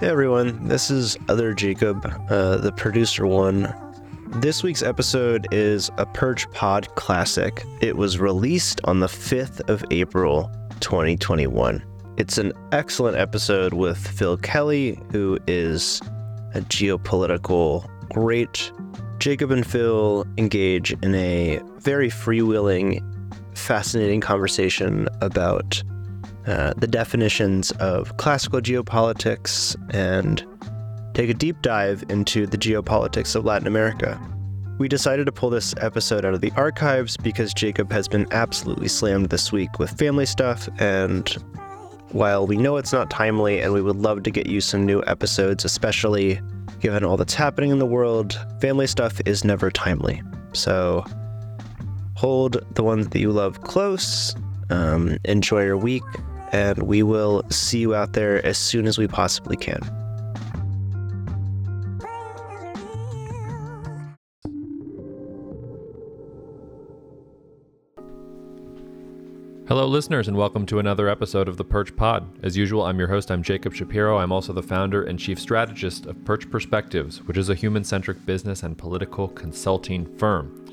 [0.00, 3.74] Hey everyone, this is Other Jacob, uh, the producer one.
[4.28, 7.64] This week's episode is a Perch Pod classic.
[7.80, 11.82] It was released on the 5th of April, 2021.
[12.16, 16.00] It's an excellent episode with Phil Kelly, who is
[16.54, 18.70] a geopolitical great.
[19.18, 23.02] Jacob and Phil engage in a very freewheeling,
[23.58, 25.82] fascinating conversation about
[26.48, 30.46] uh, the definitions of classical geopolitics and
[31.12, 34.18] take a deep dive into the geopolitics of Latin America.
[34.78, 38.88] We decided to pull this episode out of the archives because Jacob has been absolutely
[38.88, 41.28] slammed this week with family stuff, and
[42.12, 45.02] while we know it's not timely and we would love to get you some new
[45.06, 46.40] episodes, especially
[46.80, 50.22] given all that's happening in the world, family stuff is never timely.
[50.54, 51.04] So
[52.14, 54.34] hold the ones that you love close,
[54.70, 56.04] um, enjoy your week,
[56.52, 59.80] and we will see you out there as soon as we possibly can.
[69.68, 72.26] Hello, listeners, and welcome to another episode of the Perch Pod.
[72.42, 73.30] As usual, I'm your host.
[73.30, 74.16] I'm Jacob Shapiro.
[74.16, 78.24] I'm also the founder and chief strategist of Perch Perspectives, which is a human centric
[78.24, 80.64] business and political consulting firm.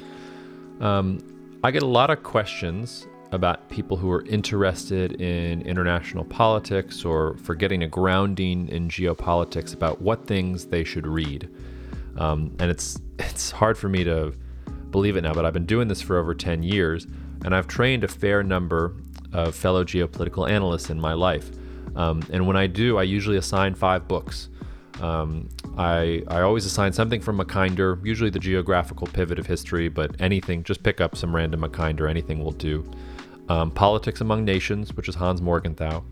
[0.79, 3.05] Um, I get a lot of questions
[3.35, 9.73] about people who are interested in international politics or for getting a grounding in geopolitics
[9.73, 11.49] about what things they should read.
[12.17, 14.33] Um, and it's it's hard for me to
[14.91, 17.05] believe it now, but I've been doing this for over 10 years,
[17.43, 18.95] and I've trained a fair number
[19.33, 21.51] of fellow geopolitical analysts in my life.
[21.95, 24.49] Um, and when I do, I usually assign five books.
[25.01, 30.15] Um, I, I always assign something from Mackinder, usually the geographical pivot of history, but
[30.21, 32.89] anything, just pick up some random Mackinder, anything will do
[33.49, 36.03] um, Politics Among Nations, which is Hans Morgenthau,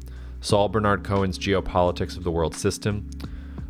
[0.42, 3.10] Saul Bernard Cohen's Geopolitics of the World System,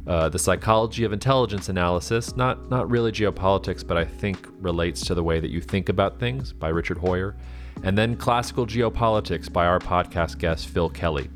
[0.08, 5.16] uh, The Psychology of Intelligence Analysis, not, not really geopolitics, but I think relates to
[5.16, 7.36] the way that you think about things by Richard Heuer,
[7.84, 11.30] and then Classical Geopolitics by our podcast guest, Phil Kelly.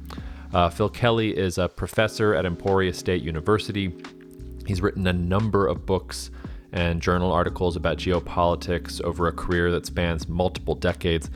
[0.53, 3.93] Uh, Phil Kelly is a professor at Emporia State University.
[4.65, 6.31] He's written a number of books
[6.71, 11.29] and journal articles about geopolitics over a career that spans multiple decades.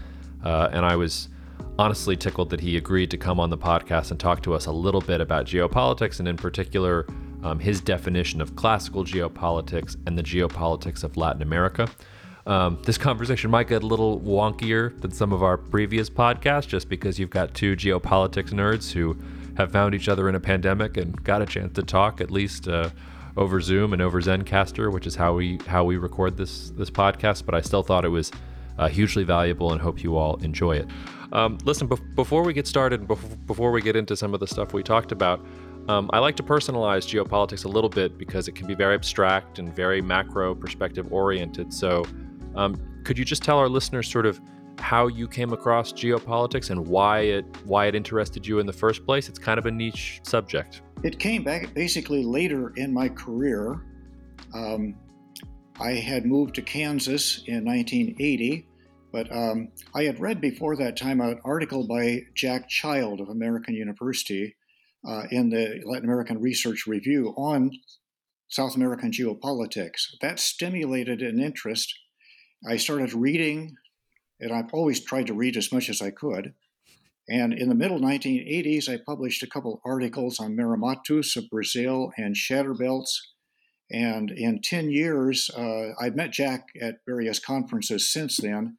[0.43, 1.29] Uh, and I was
[1.77, 4.71] honestly tickled that he agreed to come on the podcast and talk to us a
[4.71, 7.07] little bit about geopolitics, and in particular,
[7.43, 11.89] um, his definition of classical geopolitics and the geopolitics of Latin America.
[12.45, 16.89] Um, this conversation might get a little wonkier than some of our previous podcasts, just
[16.89, 19.15] because you've got two geopolitics nerds who
[19.57, 22.67] have found each other in a pandemic and got a chance to talk at least
[22.67, 22.89] uh,
[23.37, 27.45] over Zoom and over Zencastr, which is how we how we record this this podcast.
[27.45, 28.31] But I still thought it was
[28.81, 30.89] uh, hugely valuable and hope you all enjoy it.
[31.31, 34.47] Um, listen, be- before we get started, bef- before we get into some of the
[34.47, 35.45] stuff we talked about,
[35.87, 39.59] um, I like to personalize geopolitics a little bit because it can be very abstract
[39.59, 41.71] and very macro perspective oriented.
[41.73, 42.05] So,
[42.55, 44.41] um, could you just tell our listeners sort of
[44.79, 49.05] how you came across geopolitics and why it why it interested you in the first
[49.05, 49.29] place?
[49.29, 50.81] It's kind of a niche subject.
[51.03, 53.83] It came back basically later in my career.
[54.53, 54.95] Um,
[55.79, 58.67] I had moved to Kansas in 1980
[59.11, 63.75] but um, I had read before that time an article by Jack Child of American
[63.75, 64.55] University
[65.07, 67.71] uh, in the Latin American Research Review on
[68.47, 70.07] South American geopolitics.
[70.21, 71.93] That stimulated an interest.
[72.67, 73.75] I started reading,
[74.39, 76.53] and I've always tried to read as much as I could.
[77.29, 82.11] And in the middle 1980s, I published a couple articles on Meira Mattos of Brazil
[82.17, 83.11] and Shatterbelts.
[83.89, 88.77] And in 10 years, uh, I've met Jack at various conferences since then.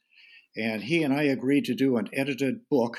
[0.57, 2.99] And he and I agreed to do an edited book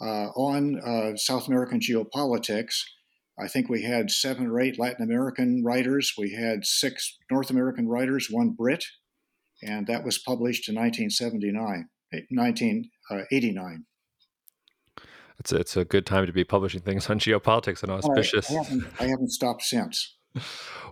[0.00, 2.82] uh, on uh, South American geopolitics.
[3.38, 6.12] I think we had seven or eight Latin American writers.
[6.16, 8.84] We had six North American writers, one Brit,
[9.62, 11.88] and that was published in 1979,
[12.30, 13.84] 1989.
[15.38, 18.50] It's a, it's a good time to be publishing things on geopolitics and auspicious.
[18.50, 20.16] I, I, haven't, I haven't stopped since.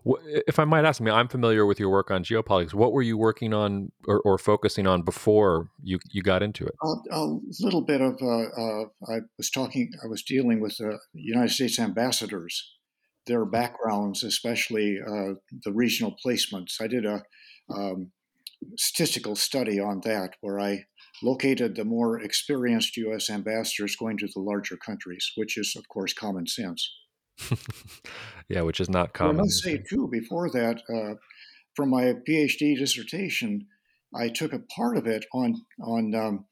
[0.04, 2.74] If I might ask, I mean, I'm familiar with your work on geopolitics.
[2.74, 6.74] What were you working on or, or focusing on before you, you got into it?
[6.82, 10.98] A, a little bit of, uh, uh, I was talking, I was dealing with the
[11.14, 12.74] United States ambassadors,
[13.26, 16.80] their backgrounds, especially uh, the regional placements.
[16.80, 17.22] I did a
[17.70, 18.12] um,
[18.76, 20.84] statistical study on that where I
[21.22, 23.30] located the more experienced U.S.
[23.30, 26.90] ambassadors going to the larger countries, which is, of course, common sense.
[28.48, 29.36] yeah, which is not common.
[29.36, 31.14] I must say, too, before that, uh,
[31.74, 33.66] from my PhD dissertation,
[34.14, 36.46] I took a part of it on on um,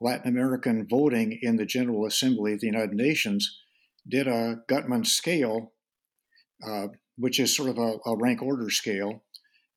[0.00, 3.60] Latin American voting in the General Assembly of the United Nations.
[4.08, 5.72] Did a Guttman scale
[6.66, 9.22] uh, which is sort of a, a, rank order scale,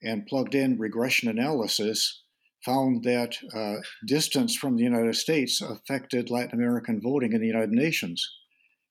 [0.02, 2.24] and plugged in regression analysis,
[2.64, 7.72] found that uh, distance from the United States affected Latin American voting in the United
[7.72, 8.28] Nations.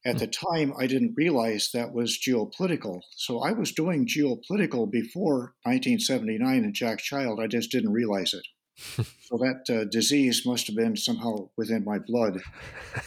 [0.07, 3.01] At the time, I didn't realize that was geopolitical.
[3.17, 7.41] So I was doing geopolitical before 1979 and Jack Child.
[7.41, 8.47] I just didn't realize it.
[8.77, 12.41] so that uh, disease must have been somehow within my blood.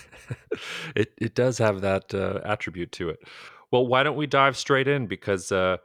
[0.96, 3.20] it, it does have that uh, attribute to it.
[3.72, 5.06] Well, why don't we dive straight in?
[5.06, 5.78] Because uh,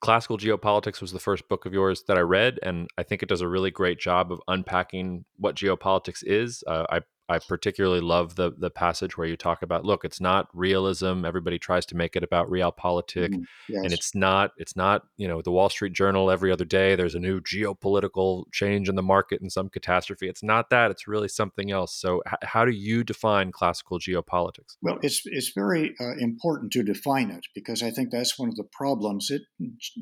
[0.00, 3.28] Classical Geopolitics was the first book of yours that I read, and I think it
[3.28, 6.62] does a really great job of unpacking what geopolitics is.
[6.66, 10.48] Uh, I I particularly love the the passage where you talk about look, it's not
[10.54, 11.24] realism.
[11.26, 13.82] Everybody tries to make it about realpolitik, mm, yes.
[13.84, 14.52] and it's not.
[14.56, 15.02] It's not.
[15.18, 16.96] You know, the Wall Street Journal every other day.
[16.96, 20.26] There's a new geopolitical change in the market and some catastrophe.
[20.28, 20.90] It's not that.
[20.90, 21.94] It's really something else.
[21.94, 24.76] So, h- how do you define classical geopolitics?
[24.80, 28.56] Well, it's it's very uh, important to define it because I think that's one of
[28.56, 29.30] the problems.
[29.30, 29.42] It,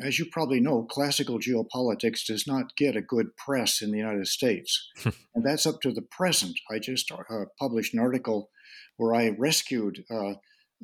[0.00, 4.28] as you probably know, classical geopolitics does not get a good press in the United
[4.28, 6.56] States, and that's up to the present.
[6.70, 8.50] I just uh, published an article
[8.96, 10.34] where I rescued uh,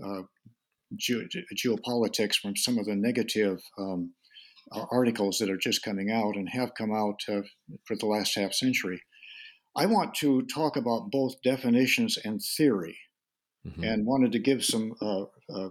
[0.04, 0.22] uh,
[0.96, 4.12] ge- geopolitics from some of the negative um,
[4.90, 7.42] articles that are just coming out and have come out uh,
[7.84, 9.02] for the last half century.
[9.74, 12.98] I want to talk about both definitions and theory,
[13.66, 13.82] mm-hmm.
[13.82, 15.22] and wanted to give some uh,
[15.54, 15.68] uh,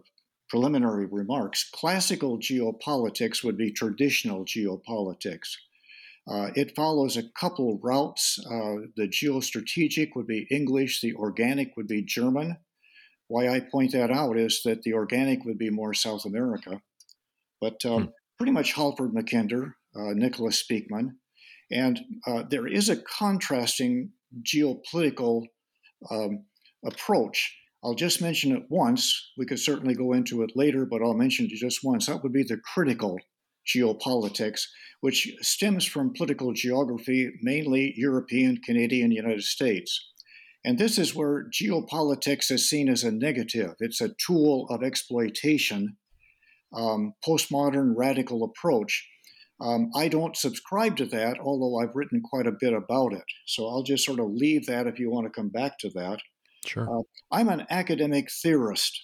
[0.50, 1.70] preliminary remarks.
[1.72, 5.50] Classical geopolitics would be traditional geopolitics.
[6.30, 8.40] Uh, it follows a couple routes.
[8.46, 12.58] Uh, the geostrategic would be English, the organic would be German.
[13.28, 16.82] Why I point that out is that the organic would be more South America.
[17.60, 18.10] But um, hmm.
[18.38, 21.12] pretty much Halford Mackinder, uh, Nicholas Spykman.
[21.72, 24.12] And uh, there is a contrasting
[24.44, 25.46] geopolitical
[26.10, 26.46] um,
[26.86, 27.58] approach.
[27.84, 29.32] I'll just mention it once.
[29.38, 32.06] We could certainly go into it later, but I'll mention it just once.
[32.06, 33.18] That would be the critical
[33.68, 34.62] geopolitics,
[35.02, 40.12] which stems from political geography, mainly European, Canadian, United States.
[40.64, 43.74] And this is where geopolitics is seen as a negative.
[43.80, 45.98] It's a tool of exploitation,
[46.74, 49.08] um, postmodern radical approach.
[49.60, 53.24] Um, I don't subscribe to that, although I've written quite a bit about it.
[53.46, 56.20] So I'll just sort of leave that if you want to come back to that.
[56.66, 56.88] Sure.
[57.00, 59.00] Uh, I'm an academic theorist.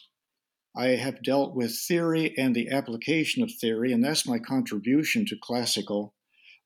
[0.78, 5.36] I have dealt with theory and the application of theory, and that's my contribution to
[5.42, 6.14] classical.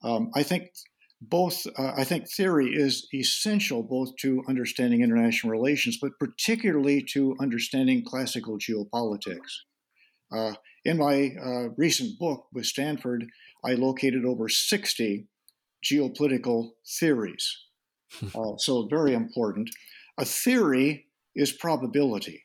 [0.03, 0.69] Um, I think
[1.21, 1.65] both.
[1.77, 8.03] Uh, I think theory is essential both to understanding international relations, but particularly to understanding
[8.05, 9.61] classical geopolitics.
[10.31, 10.53] Uh,
[10.83, 13.27] in my uh, recent book with Stanford,
[13.63, 15.27] I located over 60
[15.85, 17.57] geopolitical theories.
[18.35, 19.69] Uh, so, very important.
[20.17, 22.43] A theory is probability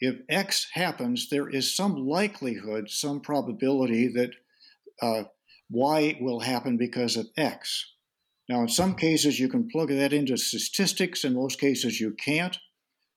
[0.00, 4.30] if X happens, there is some likelihood, some probability that
[5.00, 5.24] uh,
[5.70, 7.92] Y will happen because of X.
[8.48, 11.24] Now, in some cases, you can plug that into statistics.
[11.24, 12.58] In most cases, you can't.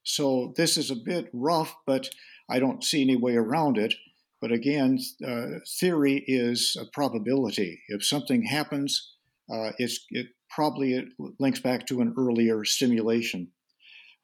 [0.03, 2.09] So this is a bit rough, but
[2.49, 3.93] I don't see any way around it.
[4.39, 7.81] But again, uh, theory is a probability.
[7.89, 9.15] If something happens,
[9.51, 11.07] uh, it probably
[11.39, 13.51] links back to an earlier stimulation.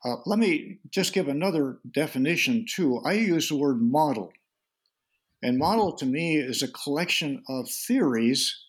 [0.06, 3.02] Uh, let me just give another definition too.
[3.06, 4.34] I use the word model.
[5.42, 8.64] And model to me is a collection of theories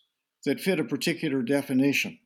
[0.45, 2.19] that fit a particular definition.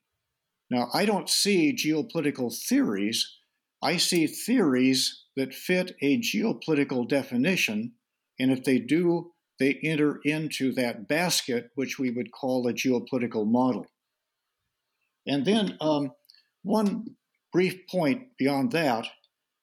[0.71, 3.37] Now, I don't see geopolitical theories,
[3.81, 7.93] I see theories that fit a geopolitical definition.
[8.41, 13.47] And if they do, they enter into that basket, which we would call a geopolitical
[13.47, 13.87] model.
[15.27, 16.13] And then um,
[16.63, 17.17] one
[17.53, 19.07] brief point beyond that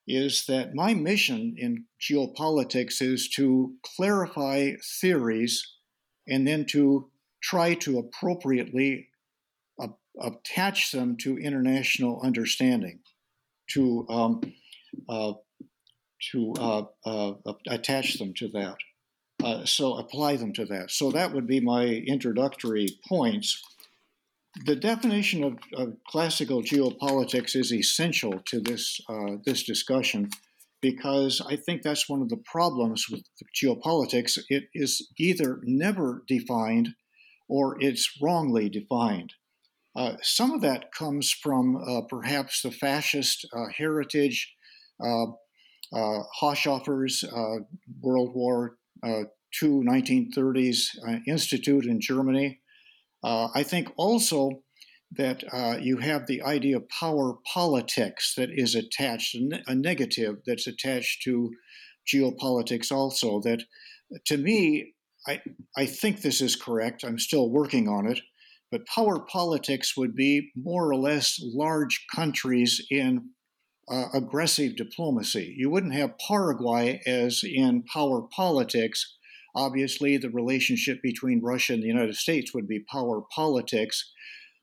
[0.07, 5.75] is that my mission in geopolitics is to clarify theories
[6.27, 7.09] and then to
[7.41, 9.07] try to appropriately
[9.79, 9.87] uh,
[10.21, 12.99] attach them to international understanding,
[13.69, 14.41] to um,
[15.09, 15.33] uh,
[16.31, 17.33] to uh, uh
[17.67, 18.77] attach them to that.
[19.43, 20.89] Uh, so apply them to that.
[20.89, 23.61] So that would be my introductory points
[24.63, 30.29] the definition of, of, classical geopolitics is essential to this uh, this discussion
[30.81, 33.23] because I think that's one of the problems with
[33.55, 34.37] geopolitics.
[34.49, 36.89] It is either never defined
[37.49, 39.33] or it's wrongly defined.
[39.95, 44.53] Uh, some of that comes from uh, perhaps the fascist uh, heritage.
[45.03, 45.25] Uh,
[45.93, 47.23] uh, Haushofer's
[48.01, 49.21] World War II
[49.61, 50.87] 1930s
[51.27, 52.59] Institute in Germany
[53.25, 54.61] uh, I think also
[55.11, 60.67] that uh, you have the idea of power politics that is attached, a negative that's
[60.67, 61.51] attached to
[62.07, 63.63] geopolitics also, that
[64.27, 64.93] to me,
[65.27, 65.41] I,
[65.75, 67.03] I think this is correct.
[67.03, 68.19] I'm still working on it.
[68.71, 73.29] But power politics would be more or less large countries in
[73.89, 75.55] uh, aggressive diplomacy.
[75.57, 79.17] You wouldn't have Paraguay as in power politics.
[79.55, 84.11] Obviously, the relationship between Russia and the United States would be power politics.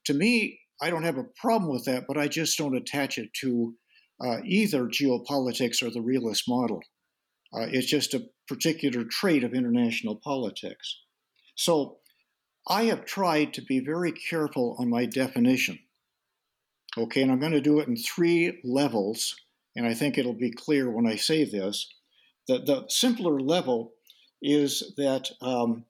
[0.04, 3.32] To me, I don't have a problem with that, but I just don't attach it
[3.40, 3.75] to
[4.22, 6.80] uh, either geopolitics or the realist model.
[7.54, 10.99] Uh, it's just a particular trait of international politics.
[11.54, 11.99] So
[12.68, 15.78] I have tried to be very careful on my definition.
[16.96, 19.34] Okay, and I'm going to do it in three levels,
[19.75, 21.88] and I think it'll be clear when I say this.
[22.49, 23.92] That the simpler level
[24.42, 25.84] is that um,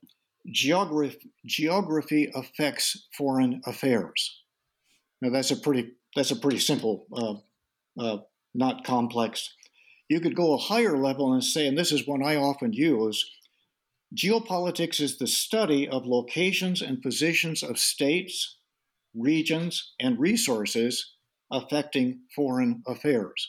[0.51, 4.43] geography, geography affects foreign affairs.
[5.21, 8.19] Now that's a pretty that's a pretty simple, uh, uh,
[8.55, 9.49] not complex.
[10.09, 13.25] You could go a higher level and say, and this is one I often use.
[14.15, 18.59] Geopolitics is the study of locations and positions of states,
[19.15, 21.15] regions, and resources
[21.51, 23.49] affecting foreign affairs.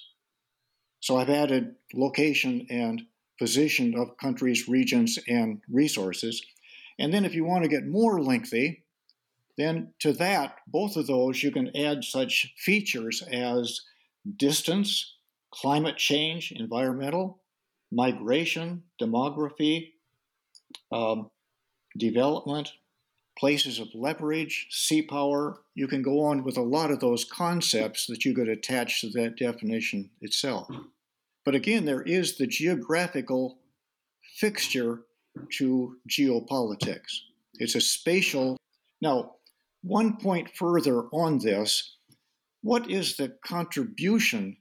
[1.02, 3.02] So I've added location and
[3.40, 6.44] position of countries, regions, and resources.
[7.00, 8.84] And then if you want to get more lengthy,
[9.58, 13.82] then to that, both of those, you can add such features as
[14.38, 15.16] distance,
[15.52, 17.42] climate change, environmental,
[17.92, 19.92] migration, demography,
[20.92, 21.30] um,
[21.98, 22.72] development,
[23.38, 25.62] places of leverage, sea power.
[25.76, 29.10] You can go on with a lot of those concepts that you could attach to
[29.12, 30.68] that definition itself.
[31.46, 33.60] But again, there is the geographical
[34.36, 35.02] fixture
[35.58, 37.20] to geopolitics.
[37.56, 38.58] It's a spatial.
[39.02, 39.36] Now,
[39.82, 41.98] one point further on this
[42.62, 44.56] what is the contribution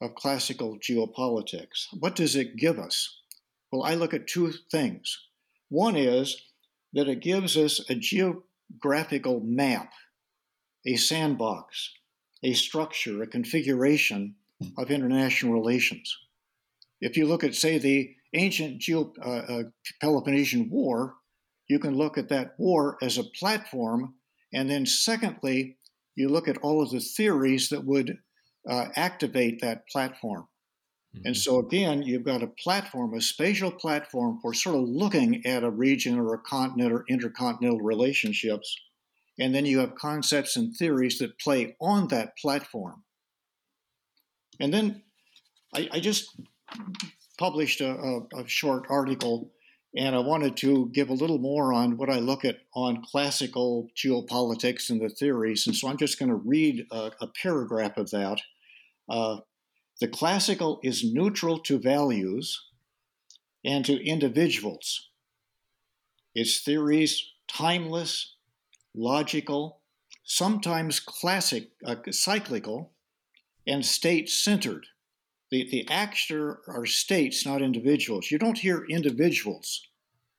[0.00, 1.86] of classical geopolitics?
[1.98, 3.18] What does it give us?
[3.72, 5.18] Well, I look at two things.
[5.68, 6.40] One is
[6.92, 9.90] that it gives us a geographical map,
[10.86, 11.90] a sandbox,
[12.44, 14.36] a structure, a configuration
[14.76, 16.16] of international relations.
[17.00, 19.62] If you look at, say, the ancient Geo- uh, uh,
[20.00, 21.14] Peloponnesian War,
[21.68, 24.14] you can look at that war as a platform.
[24.52, 25.78] And then, secondly,
[26.14, 28.18] you look at all of the theories that would
[28.68, 30.46] uh, activate that platform.
[31.16, 31.26] Mm-hmm.
[31.26, 35.64] And so, again, you've got a platform, a spatial platform for sort of looking at
[35.64, 38.76] a region or a continent or intercontinental relationships.
[39.38, 43.02] And then you have concepts and theories that play on that platform.
[44.60, 45.02] And then
[45.74, 46.40] I, I just
[47.38, 49.50] published a, a, a short article
[49.94, 53.88] and I wanted to give a little more on what I look at on classical
[53.96, 55.66] geopolitics and the theories.
[55.66, 58.40] And so I'm just going to read a, a paragraph of that.
[59.08, 59.38] Uh,
[60.00, 62.68] the classical is neutral to values
[63.64, 65.10] and to individuals.
[66.34, 68.36] Its theories timeless,
[68.94, 69.80] logical,
[70.24, 72.91] sometimes classic, uh, cyclical,
[73.66, 74.86] and state centered.
[75.50, 78.30] The, the actor are states, not individuals.
[78.30, 79.86] You don't hear individuals,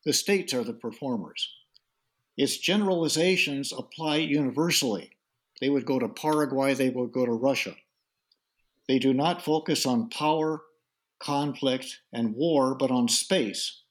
[0.05, 1.47] the states are the performers.
[2.35, 5.11] Its generalizations apply universally.
[5.61, 7.75] They would go to Paraguay, they would go to Russia.
[8.87, 10.63] They do not focus on power,
[11.19, 13.83] conflict, and war, but on space,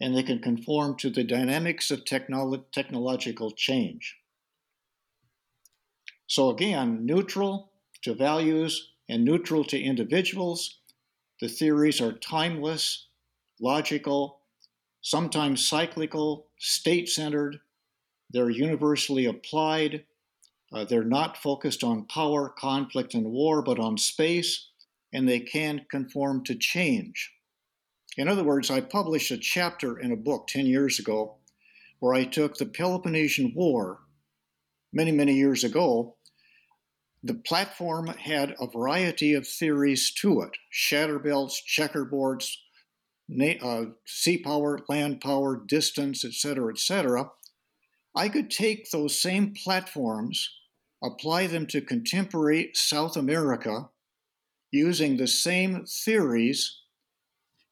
[0.00, 4.16] and they can conform to the dynamics of technolo- technological change.
[6.26, 7.70] So, again, neutral
[8.06, 10.78] to values and neutral to individuals.
[11.40, 13.08] The theories are timeless,
[13.60, 14.42] logical,
[15.02, 17.58] sometimes cyclical, state centered.
[18.30, 20.04] They're universally applied,
[20.72, 24.68] uh, they're not focused on power, conflict, and war, but on space,
[25.12, 27.32] and they can conform to change.
[28.16, 31.38] In other words, I published a chapter in a book 10 years ago
[31.98, 33.98] where I took the Peloponnesian War
[34.92, 36.15] many, many years ago.
[37.22, 42.56] The platform had a variety of theories to it shatter belts, checkerboards,
[43.62, 47.30] uh, sea power, land power, distance, etc., etc.
[48.14, 50.50] I could take those same platforms
[51.02, 53.90] apply them to contemporary South America
[54.70, 56.80] using the same theories.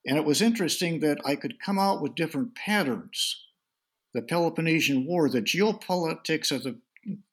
[0.06, 3.46] And it was interesting that I could come out with different patterns.
[4.12, 6.78] The Peloponnesian War, the geopolitics of the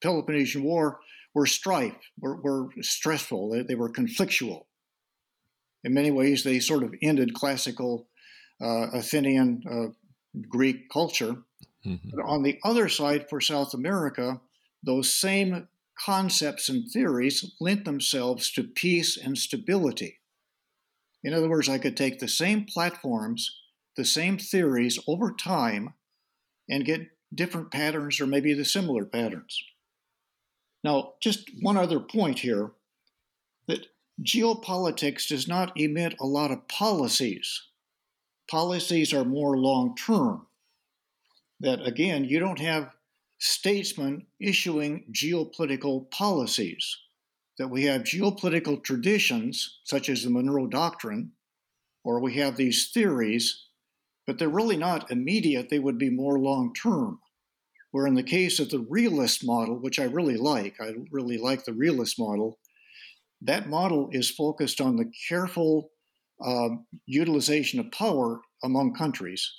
[0.01, 1.00] Peloponnesian War
[1.33, 4.65] were strife, were, were stressful, they, they, were conflictual.
[5.83, 8.07] In many ways, they sort of ended classical
[8.61, 9.88] uh, Athenian uh,
[10.50, 11.38] Greek culture.
[11.85, 12.09] Mm-hmm.
[12.13, 14.41] But on the other side, for South America,
[14.83, 15.67] those same
[16.00, 20.19] concepts and theories lent themselves to peace and stability.
[21.23, 23.61] In other words, I could take the same platforms
[23.97, 25.93] the same theories over time
[26.69, 27.01] and get
[27.33, 29.61] different patterns or maybe the similar patterns.
[30.83, 32.71] Now, just one other point here
[33.67, 33.88] that
[34.21, 37.63] geopolitics does not emit a lot of policies.
[38.50, 40.47] Policies are more long term.
[41.59, 42.95] That again, you don't have
[43.38, 46.97] statesmen issuing geopolitical policies.
[47.57, 51.33] That we have geopolitical traditions, such as the Monroe Doctrine,
[52.03, 53.65] or we have these theories,
[54.25, 57.19] but they're really not immediate, they would be more long term.
[57.91, 61.65] Where in the case of the realist model, which I really like, I really like
[61.65, 62.57] the realist model,
[63.41, 65.91] that model is focused on the careful
[66.43, 66.69] uh,
[67.05, 69.51] utilization of power among countries.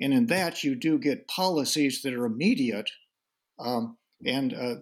[0.00, 2.90] And in that, you do get policies that are immediate,
[3.58, 4.74] um, and uh,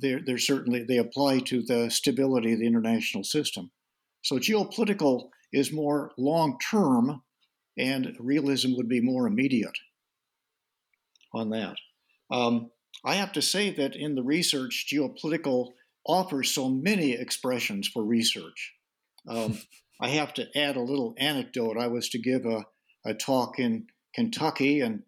[0.00, 3.70] they're, they're certainly they apply to the stability of the international system.
[4.22, 7.22] So geopolitical is more long term,
[7.76, 9.76] and realism would be more immediate
[11.34, 11.76] on that.
[12.30, 12.70] Um,
[13.04, 15.72] I have to say that in the research, geopolitical
[16.06, 18.74] offers so many expressions for research.
[19.28, 19.58] Um,
[20.00, 21.78] I have to add a little anecdote.
[21.78, 22.64] I was to give a,
[23.06, 25.02] a talk in Kentucky, and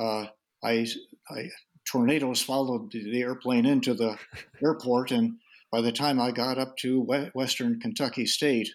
[0.00, 0.26] uh,
[0.62, 0.86] I,
[1.28, 1.48] I,
[1.90, 4.16] tornadoes followed the airplane into the
[4.62, 5.34] airport, and
[5.72, 8.68] by the time I got up to Western Kentucky State,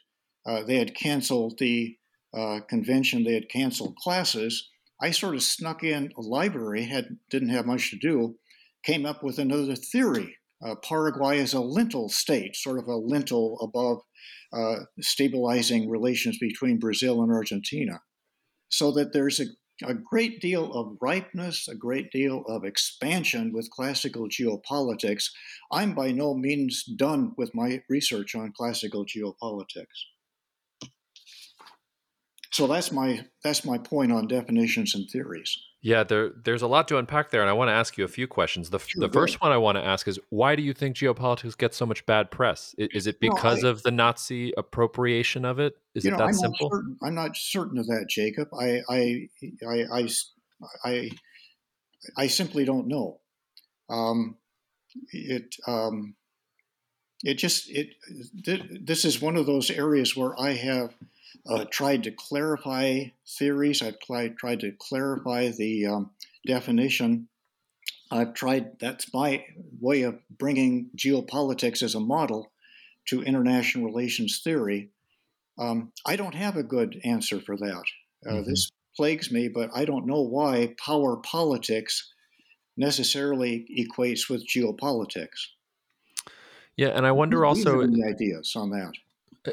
[0.46, 1.98] uh, they had canceled the
[2.36, 3.24] uh, convention.
[3.24, 4.70] They had canceled classes.
[5.02, 8.36] I sort of snuck in a library, had didn't have much to do,
[8.84, 10.38] came up with another theory.
[10.64, 14.00] Uh, Paraguay is a lintel state, sort of a lintel above
[14.54, 18.02] uh, stabilizing relations between Brazil and Argentina.
[18.70, 19.46] So that there's a,
[19.86, 25.26] a great deal of ripeness, a great deal of expansion with classical geopolitics.
[25.72, 30.13] I'm by no means done with my research on classical geopolitics.
[32.54, 35.58] So that's my that's my point on definitions and theories.
[35.82, 38.08] Yeah, there there's a lot to unpack there, and I want to ask you a
[38.08, 38.70] few questions.
[38.70, 41.58] The, sure, the first one I want to ask is why do you think geopolitics
[41.58, 42.76] gets so much bad press?
[42.78, 45.74] Is, is it because no, I, of the Nazi appropriation of it?
[45.96, 46.70] Is it know, that I'm simple?
[46.70, 48.50] Not certain, I'm not certain of that, Jacob.
[48.54, 49.30] I I
[49.68, 50.08] I I,
[50.86, 51.10] I,
[52.16, 53.20] I simply don't know.
[53.90, 54.38] Um,
[55.12, 56.14] it um,
[57.24, 57.96] it just it
[58.86, 60.94] this is one of those areas where I have
[61.48, 63.82] uh, tried to clarify theories.
[63.82, 66.12] I've tried, tried to clarify the um,
[66.46, 67.28] definition.
[68.12, 69.46] I've tried, that's my
[69.80, 72.52] way of bringing geopolitics as a model
[73.08, 74.90] to international relations theory.
[75.58, 77.84] Um, I don't have a good answer for that.
[78.26, 78.50] Uh, mm-hmm.
[78.50, 82.12] This plagues me, but I don't know why power politics
[82.78, 85.50] necessarily equates with geopolitics.
[86.76, 88.94] Yeah, and I wonder also ideas on that.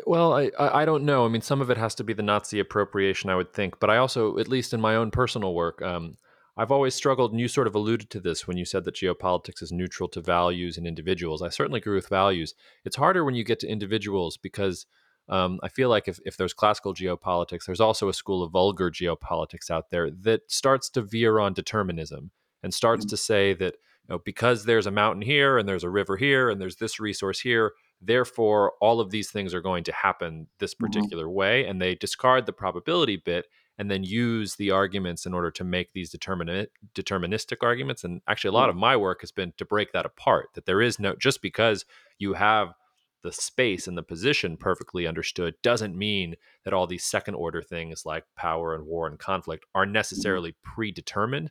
[0.06, 1.24] Well, I I don't know.
[1.24, 3.80] I mean, some of it has to be the Nazi appropriation, I would think.
[3.80, 6.16] But I also, at least in my own personal work, um,
[6.56, 9.62] I've always struggled, and you sort of alluded to this when you said that geopolitics
[9.62, 11.42] is neutral to values and individuals.
[11.42, 12.54] I certainly agree with values.
[12.84, 14.86] It's harder when you get to individuals because
[15.28, 18.90] um, I feel like if, if there's classical geopolitics, there's also a school of vulgar
[18.90, 22.30] geopolitics out there that starts to veer on determinism
[22.62, 23.10] and starts mm-hmm.
[23.10, 26.50] to say that you know, because there's a mountain here and there's a river here
[26.50, 30.74] and there's this resource here, therefore all of these things are going to happen this
[30.74, 30.86] mm-hmm.
[30.86, 31.34] particular mm-hmm.
[31.34, 33.46] way and they discard the probability bit
[33.78, 38.48] and then use the arguments in order to make these determin- deterministic arguments and actually
[38.48, 41.14] a lot of my work has been to break that apart that there is no
[41.16, 41.84] just because
[42.18, 42.74] you have
[43.22, 48.06] the space and the position perfectly understood doesn't mean that all these second order things
[48.06, 49.92] like power and war and conflict are mm-hmm.
[49.92, 51.50] necessarily predetermined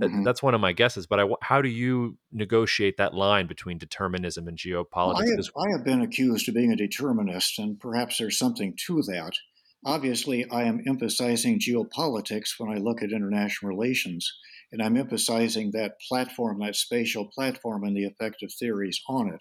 [0.00, 0.22] Mm-hmm.
[0.22, 1.06] That's one of my guesses.
[1.06, 4.94] But I, how do you negotiate that line between determinism and geopolitics?
[4.94, 8.74] Well, I, have, I have been accused of being a determinist, and perhaps there's something
[8.86, 9.32] to that.
[9.84, 14.32] Obviously, I am emphasizing geopolitics when I look at international relations,
[14.72, 19.40] and I'm emphasizing that platform, that spatial platform, and the effective theories on it.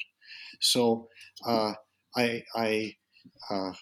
[0.61, 1.07] So,
[1.45, 1.73] uh,
[2.15, 2.93] I, I,
[3.49, 3.73] uh,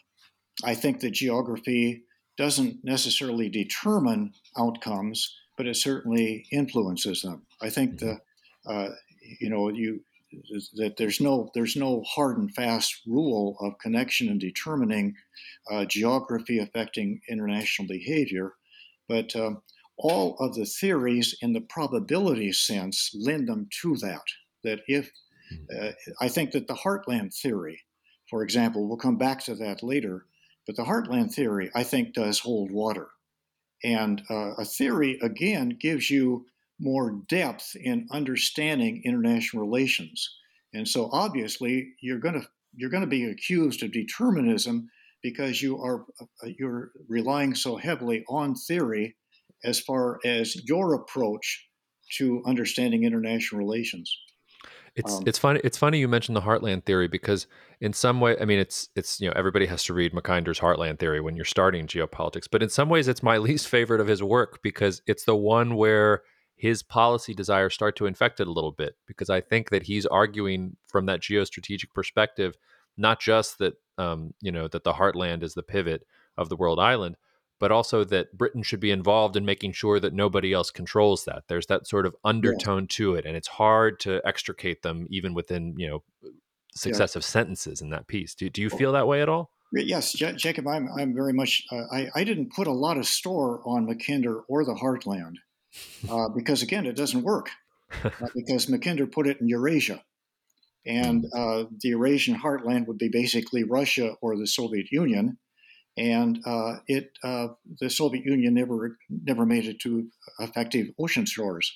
[0.64, 2.04] I think that geography
[2.38, 7.44] doesn't necessarily determine outcomes, but it certainly influences them.
[7.62, 8.20] I think the,
[8.66, 8.90] uh,
[9.40, 10.02] you know, you
[10.76, 15.16] that there's no there's no hard and fast rule of connection and determining
[15.72, 18.54] uh, geography affecting international behavior,
[19.08, 19.62] but um,
[19.98, 24.24] all of the theories in the probability sense lend them to that.
[24.64, 25.12] That if
[25.54, 25.88] mm-hmm.
[25.88, 27.82] uh, I think that the heartland theory,
[28.30, 30.26] for example, we'll come back to that later,
[30.66, 33.08] but the heartland theory I think does hold water.
[33.84, 36.46] And uh, a theory, again, gives you
[36.80, 40.38] more depth in understanding international relations.
[40.74, 44.90] And so obviously you're going to you're going to be accused of determinism
[45.24, 49.16] because you are uh, you're relying so heavily on theory
[49.64, 51.68] as far as your approach
[52.18, 54.16] to understanding international relations.
[54.96, 57.48] It's um, it's funny it's funny you mentioned the heartland theory because
[57.82, 61.00] in some way I mean it's it's you know everybody has to read Mackinder's heartland
[61.00, 64.24] theory when you're starting geopolitics but in some ways it's my least favorite of his
[64.24, 66.24] work because it's the one where
[66.56, 70.06] his policy desires start to infect it a little bit because I think that he's
[70.06, 72.56] arguing from that geostrategic perspective
[72.98, 76.06] not just that um, you know that the heartland is the pivot
[76.38, 77.18] of the world island
[77.60, 81.44] but also that Britain should be involved in making sure that nobody else controls that.
[81.48, 82.96] There's that sort of undertone yeah.
[82.98, 86.04] to it, and it's hard to extricate them even within you know
[86.76, 87.28] successive yeah.
[87.28, 88.36] sentences in that piece.
[88.36, 89.50] Do, do you feel that way at all?
[89.74, 93.62] Yes, Jacob, I'm, I'm very much, uh, I, I didn't put a lot of store
[93.66, 95.36] on Mackinder or the Heartland
[96.10, 97.50] uh, because, again, it doesn't work
[98.04, 100.04] uh, because Mackinder put it in Eurasia.
[100.86, 101.30] And mm.
[101.34, 105.40] uh, the Eurasian heartland would be basically Russia or the Soviet Union
[105.98, 107.48] and uh, it uh,
[107.80, 110.08] the Soviet Union never never made it to
[110.40, 111.72] effective ocean shores.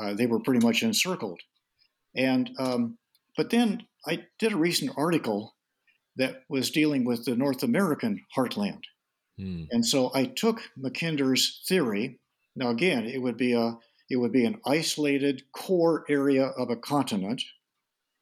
[0.00, 1.40] Uh, they were pretty much encircled,
[2.14, 2.98] and um,
[3.36, 5.54] but then I did a recent article
[6.16, 8.82] that was dealing with the North American heartland,
[9.38, 9.64] hmm.
[9.70, 12.18] and so I took Mackinder's theory.
[12.56, 13.76] Now again, it would be a
[14.08, 17.42] it would be an isolated core area of a continent,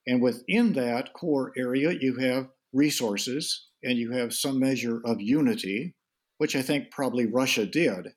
[0.07, 5.95] and within that core area, you have resources and you have some measure of unity,
[6.39, 8.09] which I think probably Russia did.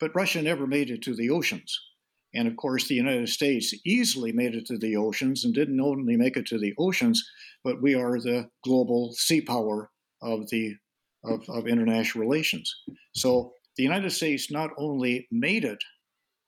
[0.00, 1.78] But Russia never made it to the oceans.
[2.34, 6.16] And of course, the United States easily made it to the oceans and didn't only
[6.16, 7.26] make it to the oceans,
[7.64, 9.90] but we are the global sea power
[10.22, 10.76] of the
[11.24, 12.72] of, of international relations.
[13.14, 15.82] So the United States not only made it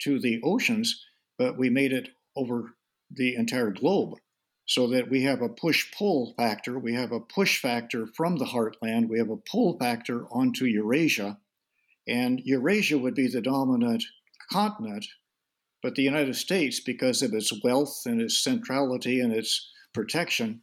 [0.02, 1.04] to the oceans,
[1.38, 2.76] but we made it over
[3.10, 4.14] the entire globe
[4.70, 6.78] so that we have a push pull factor.
[6.78, 11.40] We have a push factor from the heartland, we have a pull factor onto Eurasia,
[12.06, 14.04] and Eurasia would be the dominant
[14.52, 15.04] continent.
[15.82, 20.62] But the United States, because of its wealth and its centrality and its protection,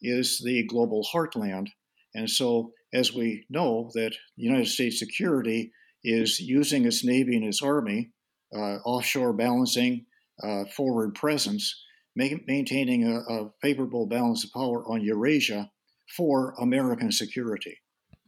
[0.00, 1.66] is the global heartland.
[2.14, 5.72] And so, as we know, that United States security
[6.04, 8.12] is using its navy and its army,
[8.54, 10.06] uh, offshore balancing,
[10.44, 11.74] uh, forward presence,
[12.18, 15.70] maintaining a, a, favorable balance of power on Eurasia
[16.16, 17.78] for American security.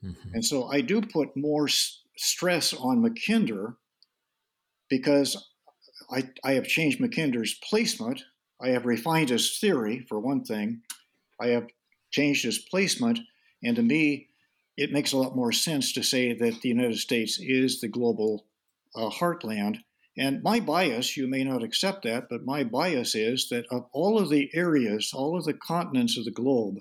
[0.04, 0.34] Mm-hmm.
[0.34, 3.74] And so I do put more s- stress on Mackinder
[4.88, 5.48] because
[6.10, 8.22] I, I have changed Mackinder's placement.
[8.60, 10.82] I have refined his theory, for one thing.
[11.40, 11.66] I have
[12.10, 13.18] changed his placement.
[13.62, 14.28] And to me,
[14.76, 18.46] it makes a lot more sense to say that the United States is the global
[18.94, 19.78] uh, heartland
[20.16, 24.18] and my bias, you may not accept that, but my bias is that of all
[24.18, 26.78] of the areas, all of the continents of the globe,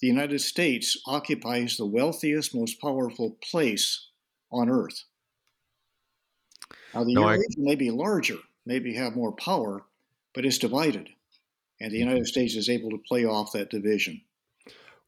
[0.00, 4.08] the United States occupies the wealthiest, most powerful place
[4.50, 5.04] on Earth.
[6.94, 9.84] Now, the no, may be larger, maybe have more power,
[10.34, 11.08] but it's divided.
[11.80, 12.08] And the mm-hmm.
[12.08, 14.22] United States is able to play off that division.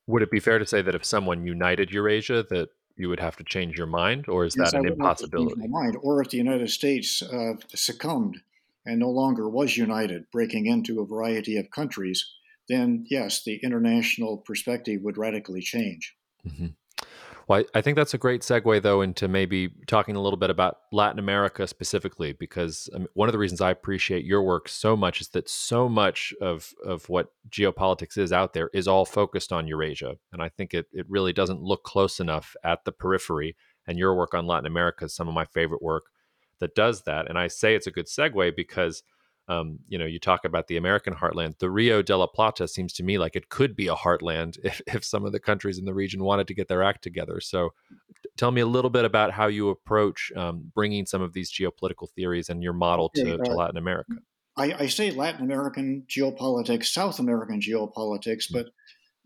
[0.06, 3.36] Would it be fair to say that if someone united Eurasia, that you would have
[3.36, 5.66] to change your mind, or is yes, that an impossibility?
[5.68, 8.40] mind, or if the United States uh, succumbed
[8.86, 12.32] and no longer was united, breaking into a variety of countries,
[12.68, 16.16] then yes, the international perspective would radically change.
[16.46, 16.68] Mm-hmm.
[17.50, 20.76] Well, I think that's a great segue, though, into maybe talking a little bit about
[20.92, 25.20] Latin America specifically, because um, one of the reasons I appreciate your work so much
[25.20, 29.66] is that so much of, of what geopolitics is out there is all focused on
[29.66, 30.14] Eurasia.
[30.32, 33.56] And I think it, it really doesn't look close enough at the periphery.
[33.84, 36.04] And your work on Latin America is some of my favorite work
[36.60, 37.28] that does that.
[37.28, 39.02] And I say it's a good segue because–
[39.50, 41.58] um, you know, you talk about the American heartland.
[41.58, 44.80] The Rio de la Plata seems to me like it could be a heartland if,
[44.86, 47.40] if some of the countries in the region wanted to get their act together.
[47.40, 47.70] So,
[48.36, 52.08] tell me a little bit about how you approach um, bringing some of these geopolitical
[52.14, 54.14] theories and your model to, to Latin America.
[54.56, 58.58] I, I, say Latin American geopolitics, South American geopolitics, mm-hmm.
[58.58, 58.66] but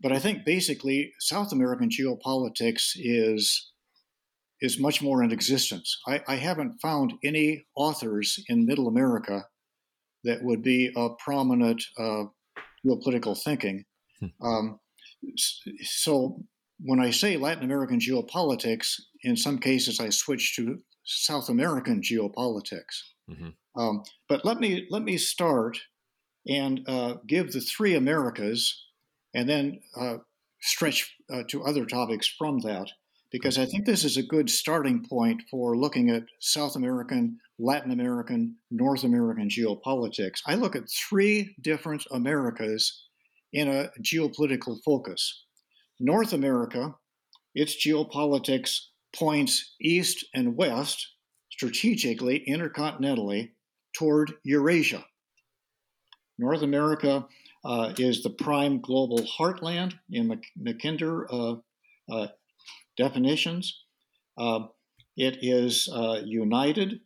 [0.01, 3.71] but I think basically South American geopolitics is
[4.59, 5.97] is much more in existence.
[6.07, 9.45] I, I haven't found any authors in Middle America
[10.25, 12.25] that would be a prominent uh,
[12.85, 13.85] geopolitical thinking.
[14.19, 14.45] Hmm.
[14.45, 14.79] Um,
[15.81, 16.43] so
[16.79, 23.01] when I say Latin American geopolitics, in some cases I switch to South American geopolitics.
[23.29, 23.49] Mm-hmm.
[23.79, 25.79] Um, but let me let me start
[26.47, 28.85] and uh, give the three Americas,
[29.33, 30.17] and then uh,
[30.61, 32.91] stretch uh, to other topics from that
[33.31, 37.91] because I think this is a good starting point for looking at South American, Latin
[37.91, 40.39] American, North American geopolitics.
[40.45, 43.05] I look at three different Americas
[43.53, 45.45] in a geopolitical focus.
[45.99, 46.95] North America,
[47.53, 48.79] its geopolitics
[49.15, 51.07] points east and west,
[51.49, 53.51] strategically, intercontinentally
[53.93, 55.05] toward Eurasia.
[56.37, 57.25] North America
[57.63, 62.27] uh, is the prime global heartland in Mackinder uh, uh,
[62.97, 63.83] definitions.
[64.37, 64.69] Um,
[65.15, 66.99] it is uh, united.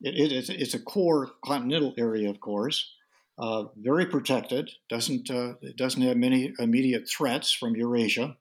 [0.00, 2.92] It, it, it's a core continental area, of course,
[3.38, 4.70] uh, very protected.
[4.88, 8.36] Doesn't uh, it doesn't have many immediate threats from Eurasia.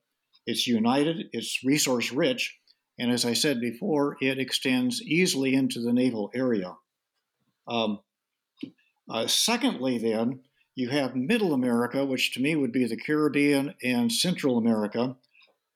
[0.46, 1.30] It's united.
[1.34, 2.58] It's resource rich,
[3.00, 6.76] and as I said before, it extends easily into the naval area.
[7.67, 8.00] Um,
[9.10, 10.41] uh, secondly, then
[10.76, 15.15] you have Middle America, which to me would be the Caribbean and Central America,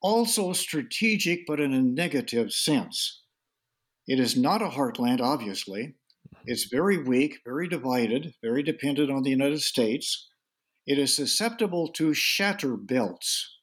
[0.02, 3.21] also strategic, but in a negative sense.
[4.08, 5.96] It is not a heartland, obviously.
[6.46, 10.30] It's very weak, very divided, very dependent on the United States.
[10.88, 13.60] It is susceptible to shatter belts.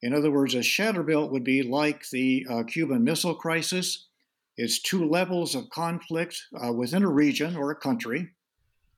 [0.00, 4.06] In other words, a shatter belt would be like the uh, Cuban Missile Crisis.
[4.56, 8.30] It's two levels of conflict uh, within a region or a country,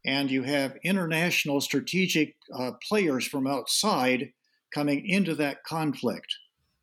[0.05, 4.33] and you have international strategic uh, players from outside
[4.75, 6.35] coming into that conflict.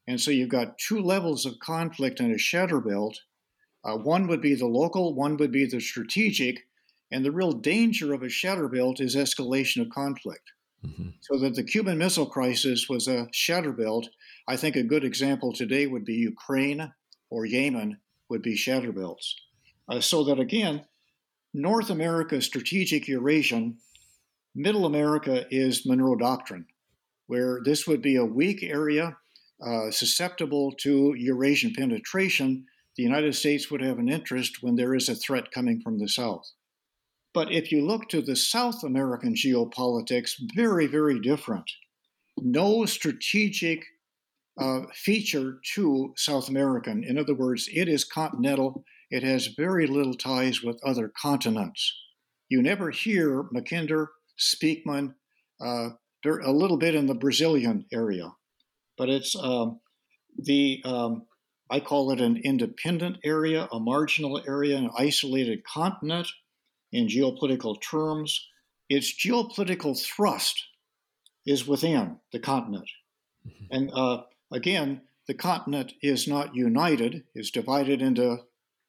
[0.08, 3.20] And so you've got two levels of conflict in a shatter belt.
[3.84, 6.62] Uh, one would be the local, one would be the strategic.
[7.12, 10.52] And the real danger of a shatter belt is escalation of conflict.
[10.86, 11.10] Mm-hmm.
[11.22, 14.10] So that the Cuban Missile Crisis was a shatter belt.
[14.48, 16.92] I think a good example today would be Ukraine
[17.30, 19.36] or Yemen would be shatter belts.
[19.88, 20.86] Uh, so that again,
[21.54, 23.78] North America strategic Eurasian,
[24.56, 26.66] Middle America is Monroe Doctrine,
[27.28, 29.18] where this would be a weak area
[29.66, 32.66] uh, susceptible to Eurasian penetration,
[32.98, 36.08] the United States would have an interest when there is a threat coming from the
[36.08, 36.52] South.
[37.34, 41.70] But if you look to the South American geopolitics, very, very different.
[42.38, 43.84] No strategic
[44.60, 47.04] uh, feature to South American.
[47.04, 48.84] In other words, it is continental.
[49.10, 51.92] It has very little ties with other continents.
[52.50, 54.08] You never hear Mackinder,
[54.40, 55.16] Spykman,
[55.60, 55.90] uh,
[56.26, 58.32] a little bit in the Brazilian area
[58.98, 59.80] but it's um,
[60.38, 61.26] the um,
[61.70, 66.28] I call it an independent area, a marginal area, an isolated continent
[66.92, 68.48] in geopolitical terms.
[68.90, 70.64] Its geopolitical thrust
[71.46, 72.90] is within the continent.
[73.48, 73.66] Mm-hmm.
[73.72, 78.40] And uh, again, the continent is not united, is divided into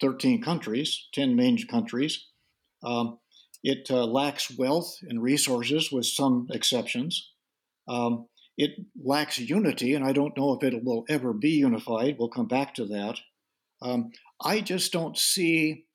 [0.00, 2.26] 13 countries, 10 main countries.
[2.82, 3.18] Um,
[3.62, 7.30] it uh, lacks wealth and resources, with some exceptions.
[7.88, 12.16] Um, it lacks unity, and I don't know if it will ever be unified.
[12.18, 13.18] We'll come back to that.
[13.82, 15.86] Um, I just don't see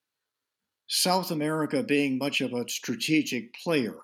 [0.87, 3.95] South America being much of a strategic player.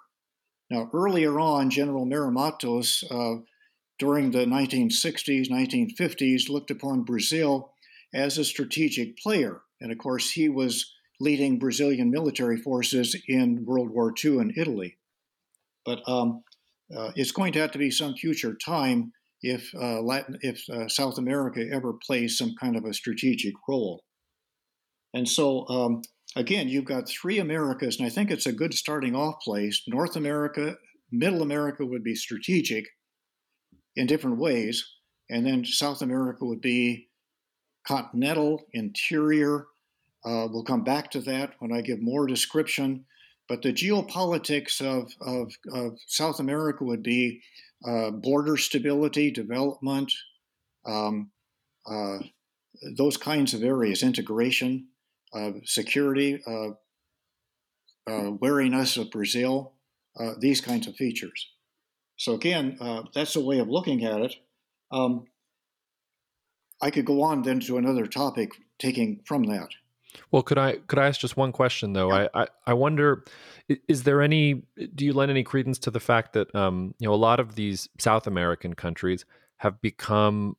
[0.70, 3.42] Now, earlier on, General Meira Mattos, uh,
[4.00, 7.74] during the 1960s, 1950s, looked upon Brazil
[8.14, 9.62] as a strategic player.
[9.82, 14.98] And of course, he was leading Brazilian military forces in World War II in Italy.
[15.86, 16.44] But um,
[16.96, 20.88] uh, it's going to have to be some future time if uh, Latin, if uh,
[20.88, 24.04] South America ever plays some kind of a strategic role.
[25.14, 26.02] And so, um,
[26.36, 29.82] again, you've got three Americas, and I think it's a good starting off place.
[29.88, 30.76] North America,
[31.12, 32.86] Middle America would be strategic
[33.96, 34.86] in different ways,
[35.30, 37.08] and then South America would be
[37.88, 39.68] continental, interior.
[40.26, 43.06] Uh, we'll come back to that when I give more description
[43.48, 47.42] but the geopolitics of, of, of South America would be
[47.88, 50.12] uh, border stability, development,
[50.86, 51.32] um,
[51.86, 52.18] uh,
[52.98, 54.88] those kinds of areas, integration,
[55.34, 56.70] uh, security, uh,
[58.10, 59.74] uh, wariness of Brazil,
[60.20, 61.50] uh, these kinds of features.
[62.18, 62.78] So, again,
[63.14, 64.36] that's a way of looking at it.
[64.92, 65.26] Um,
[66.82, 69.70] I could go on then to another topic taking from that.
[70.32, 72.14] Well, could I could I ask just one question though?
[72.14, 72.28] Yeah.
[72.34, 73.24] I, I, I wonder,
[73.88, 74.64] is there any?
[74.94, 77.56] Do you lend any credence to the fact that um, you know a lot of
[77.56, 79.26] these South American countries
[79.58, 80.56] have become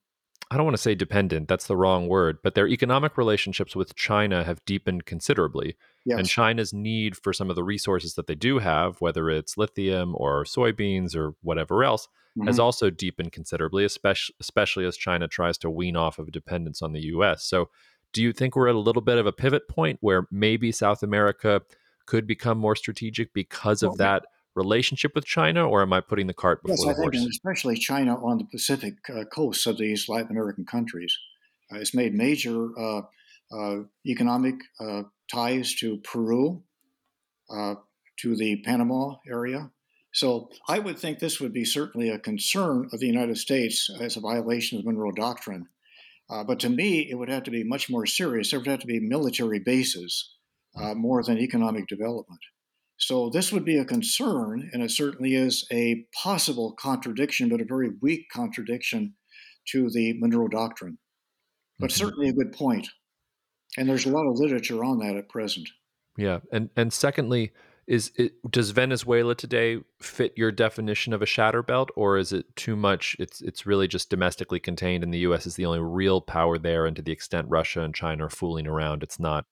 [0.51, 3.97] I don't want to say dependent, that's the wrong word, but their economic relationships with
[3.97, 5.77] China have deepened considerably.
[6.05, 6.19] Yes.
[6.19, 10.15] And China's need for some of the resources that they do have, whether it's lithium
[10.17, 12.07] or soybeans or whatever else,
[12.39, 12.47] mm-hmm.
[12.47, 16.93] has also deepened considerably, especially, especially as China tries to wean off of dependence on
[16.93, 17.43] the US.
[17.45, 17.69] So
[18.17, 21.03] do you think we're at a little bit of a pivot point where maybe South
[21.03, 21.61] America
[22.07, 24.25] could become more strategic because of that
[24.55, 27.11] relationship with China, or am I putting the cart before yes, the horse?
[27.13, 31.15] Yes, I think, especially China on the Pacific uh, coast of these Latin American countries,
[31.71, 33.03] uh, it's made major uh,
[33.53, 36.63] uh economic uh, ties to Peru,
[37.51, 37.75] uh,
[38.21, 39.71] to the Panama area.
[40.15, 44.17] So I would think this would be certainly a concern of the United States as
[44.17, 45.69] a violation of the Monroe Doctrine
[46.29, 48.51] Uh, but to me, it would have to be much more serious.
[48.51, 50.35] There would have to be military bases
[50.77, 52.41] uh, more than economic development.
[52.99, 57.65] So this would be a concern, and it certainly is a possible contradiction, but a
[57.65, 59.15] very weak contradiction
[59.69, 60.99] to the Monroe Doctrine.
[61.79, 62.05] But mm-hmm.
[62.05, 62.89] certainly a good point.
[63.77, 65.69] And there's a lot of literature on that at present.
[66.17, 67.53] Yeah, and and secondly,
[67.87, 72.57] is it does Venezuela today fit your definition of a shatter belt, or is it
[72.57, 73.17] too much?
[73.19, 75.47] It's it's really just domestically contained, and the U.S.
[75.47, 76.87] is the only real power there.
[76.87, 79.47] And to the extent Russia and China are fooling around, it's not.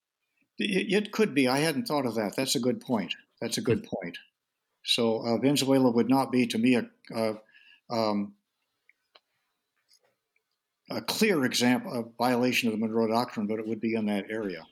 [0.58, 1.46] It, it could be.
[1.46, 2.34] I hadn't thought of that.
[2.36, 3.14] That's a good point.
[3.40, 3.88] That's a good mm.
[3.88, 4.18] point.
[4.84, 7.34] So uh, Venezuela would not be, to me, a, a,
[7.90, 8.34] um,
[10.90, 14.26] a clear example of violation of the Monroe Doctrine, but it would be in that
[14.28, 14.62] area.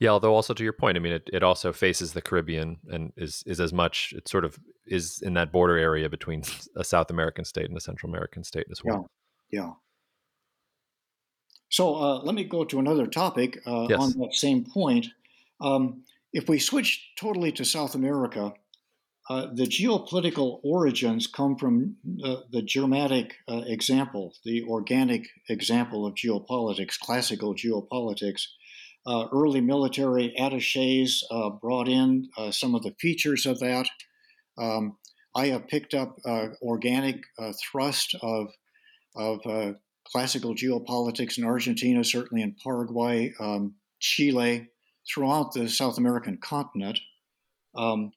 [0.00, 3.12] Yeah, although also to your point, I mean, it, it also faces the Caribbean and
[3.16, 4.12] is is as much.
[4.16, 6.42] It sort of is in that border area between
[6.76, 9.08] a South American state and a Central American state as well.
[9.50, 9.60] Yeah.
[9.60, 9.70] yeah.
[11.70, 14.00] So uh, let me go to another topic uh, yes.
[14.00, 15.06] on that same point.
[15.60, 18.52] Um, if we switch totally to South America,
[19.30, 26.14] uh, the geopolitical origins come from uh, the Germanic uh, example, the organic example of
[26.14, 28.42] geopolitics, classical geopolitics.
[29.06, 33.86] Uh, early military attaches uh, brought in uh, some of the features of that.
[34.56, 34.96] Um,
[35.34, 36.16] I have picked up
[36.62, 37.24] organic
[37.70, 38.48] thrust of,
[39.16, 39.40] of
[40.06, 44.68] classical geopolitics in Argentina, certainly in Paraguay, um, Chile,
[45.12, 47.00] throughout the South American continent.
[47.76, 48.12] Um,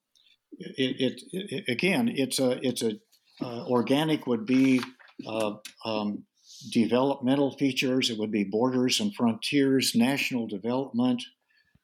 [0.59, 2.93] it, it, it, again, it's a it's a
[3.41, 4.81] uh, organic would be
[5.27, 5.53] uh,
[5.85, 6.23] um,
[6.71, 8.09] developmental features.
[8.09, 11.23] It would be borders and frontiers, national development,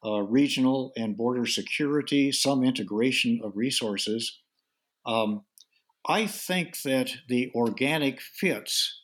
[0.05, 4.41] uh, regional and border security, some integration of resources.
[5.05, 5.43] Um,
[6.07, 9.01] I think that the organic fits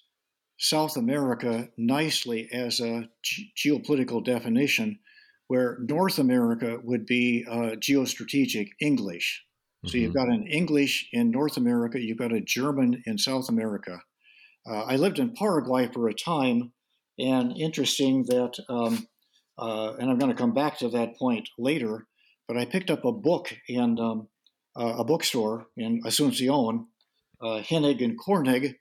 [0.58, 5.00] South America nicely as a g- geopolitical definition
[5.48, 9.46] where North America would be uh, geostrategic English.
[9.86, 9.98] So mm-hmm.
[9.98, 14.02] you've got an English in North America, you've got a German in South America.
[14.68, 16.72] Uh, I lived in Paraguay for a time,
[17.18, 19.08] and interesting that, um,
[19.58, 22.08] uh, and I'm going to come back to that point later,
[22.48, 24.28] but I picked up a book in um,
[24.76, 26.86] uh, a bookstore in Asuncion,
[27.42, 28.76] uh, Hennig and Koenig.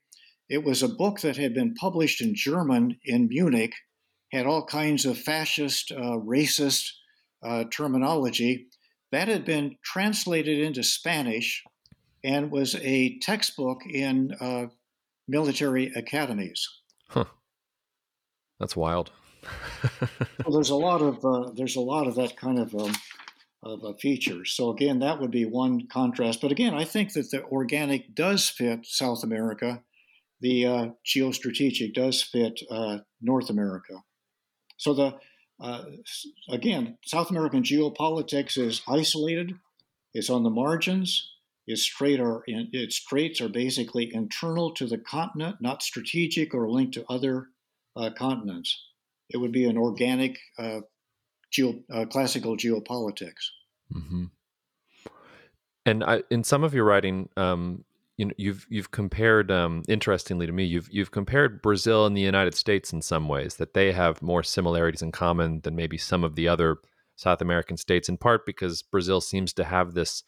[0.48, 3.74] It was a book that had been published in German in Munich
[4.32, 6.90] had all kinds of fascist, uh, racist
[7.42, 8.66] uh, terminology.
[9.10, 11.62] That had been translated into Spanish
[12.22, 14.66] and was a textbook in uh,
[15.28, 16.68] military academies.
[17.08, 17.26] Huh.
[18.58, 19.10] That's wild.
[20.44, 22.92] well, there's a lot of uh, there's a lot of that kind of um,
[23.62, 24.44] of a feature.
[24.44, 26.40] So again, that would be one contrast.
[26.40, 29.82] But again, I think that the organic does fit South America.
[30.40, 34.02] The uh, geostrategic does fit uh, North America.
[34.76, 35.14] So the
[35.60, 35.84] uh,
[36.48, 39.54] again, South American geopolitics is isolated.
[40.14, 41.30] It's on the margins.
[41.68, 46.94] Its, strait are, its traits are basically internal to the continent, not strategic or linked
[46.94, 47.48] to other
[47.94, 48.86] uh, continents.
[49.28, 50.80] It would be an organic, uh,
[51.52, 53.52] geo, uh, classical geopolitics.
[53.94, 54.24] Mm-hmm.
[55.84, 57.84] And I, in some of your writing, um,
[58.16, 62.20] you know you've you've compared um, interestingly to me you've you've compared Brazil and the
[62.20, 66.24] United States in some ways that they have more similarities in common than maybe some
[66.24, 66.78] of the other
[67.14, 70.24] South American states in part because Brazil seems to have this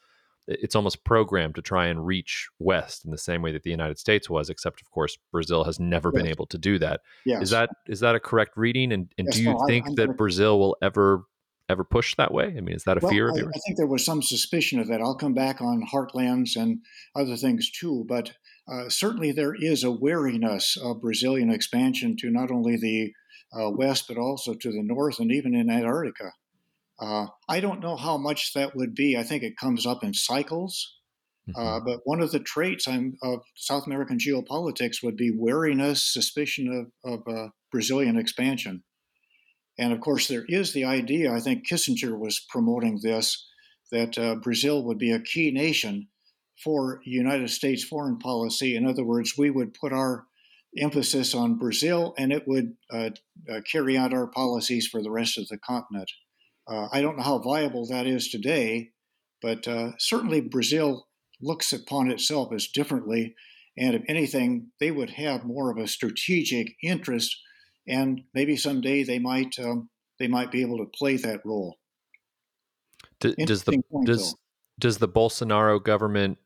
[0.51, 3.99] it's almost programmed to try and reach west in the same way that the United
[3.99, 6.23] States was except of course Brazil has never yes.
[6.23, 7.01] been able to do that.
[7.25, 7.45] Yes.
[7.45, 9.91] Is that is that a correct reading and, and yes, do you no, think I,
[9.91, 10.15] that gonna...
[10.15, 11.23] Brazil will ever
[11.69, 12.47] ever pushed that way?
[12.57, 13.53] I mean, is that a well, fear of yours?
[13.55, 15.01] I, I think there was some suspicion of that.
[15.01, 16.81] I'll come back on heartlands and
[17.15, 18.33] other things too, but
[18.71, 23.13] uh, certainly there is a wariness of Brazilian expansion to not only the
[23.53, 26.33] uh, west but also to the north and even in Antarctica.
[27.01, 29.17] Uh, I don't know how much that would be.
[29.17, 30.97] I think it comes up in cycles.
[31.57, 31.87] Uh, mm-hmm.
[31.87, 37.13] but one of the traits I'm, of South American geopolitics would be wariness, suspicion of,
[37.13, 38.85] of uh, Brazilian expansion.
[39.79, 43.49] And of course, there is the idea, I think Kissinger was promoting this,
[43.91, 46.09] that uh, Brazil would be a key nation
[46.63, 48.77] for United States foreign policy.
[48.77, 50.27] In other words, we would put our
[50.79, 53.11] emphasis on Brazil and it would uh,
[53.51, 56.11] uh, carry out our policies for the rest of the continent.
[56.71, 58.91] Uh, I don't know how viable that is today,
[59.43, 61.09] but uh, certainly Brazil
[61.41, 63.35] looks upon itself as differently.
[63.77, 67.37] And if anything, they would have more of a strategic interest
[67.91, 71.79] and maybe someday they might um, they might be able to play that role.
[73.21, 74.39] does the point, does though.
[74.79, 76.39] does the Bolsonaro government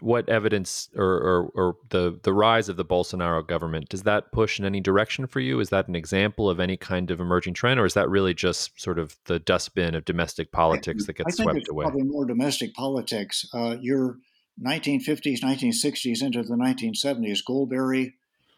[0.00, 4.58] what evidence or, or, or, the, the rise of the Bolsonaro government, does that push
[4.58, 5.60] in any direction for you?
[5.60, 8.78] Is that an example of any kind of emerging trend, or is that really just
[8.80, 11.84] sort of the dustbin of domestic politics that gets I think swept it's away?
[11.84, 13.48] Probably more domestic politics.
[13.54, 14.18] Uh, your
[14.62, 18.14] 1950s, 1960s into the 1970s, Golbery,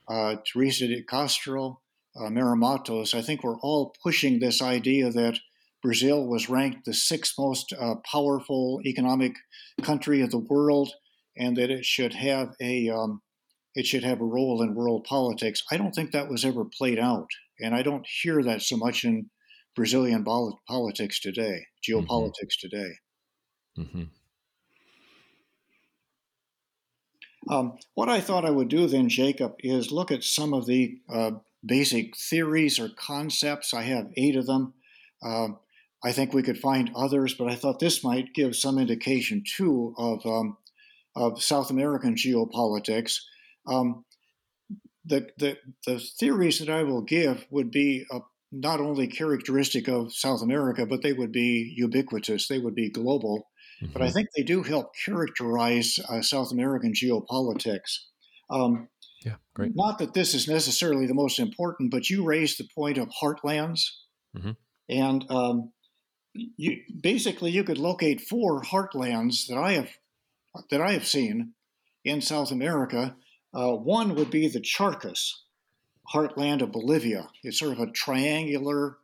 [0.09, 1.81] uh, Teresa de Castro,
[2.17, 5.39] uh, Mattos, I think we're all pushing this idea that
[5.83, 9.35] Brazil was ranked the sixth most uh, powerful economic
[9.83, 10.91] country of the world,
[11.37, 13.23] and that it should have a um,
[13.75, 15.63] it should have a role in world politics.
[15.71, 17.29] I don't think that was ever played out,
[17.61, 19.31] and I don't hear that so much in
[19.75, 21.99] Brazilian politics today, mm-hmm.
[21.99, 22.69] geopolitics mm-hmm.
[22.69, 22.93] today.
[23.79, 24.03] Mm-hmm.
[27.49, 30.99] Um, what I thought I would do then, Jacob, is look at some of the
[31.13, 31.33] uh,
[31.65, 33.73] basic theories or concepts.
[33.73, 34.75] I have eight of them.
[35.23, 35.59] Um,
[36.03, 39.95] I think we could find others, but I thought this might give some indication too
[39.99, 40.57] of um,
[41.17, 43.17] of South American geopolitics.
[43.67, 44.05] Um,
[45.05, 48.21] the, the, the theories that I will give would be uh,
[48.53, 52.49] not only characteristic of South America, but they would be ubiquitous.
[52.49, 53.49] They would be global.
[53.83, 53.93] Mm-hmm.
[53.93, 54.15] But I mm-hmm.
[54.15, 57.99] think they do help characterize uh, South American geopolitics.
[58.51, 58.89] Um,
[59.25, 59.73] yeah, great.
[59.75, 63.81] Not that this is necessarily the most important, but you raised the point of heartlands,
[64.37, 64.53] mm-hmm.
[64.89, 65.73] and um,
[66.35, 69.91] you basically you could locate four heartlands that I have
[70.71, 71.53] that I have seen
[72.05, 73.17] in South America.
[73.53, 75.33] Uh, one would be the Charcas
[76.13, 77.29] heartland of Bolivia.
[77.43, 78.99] It's sort of a triangular.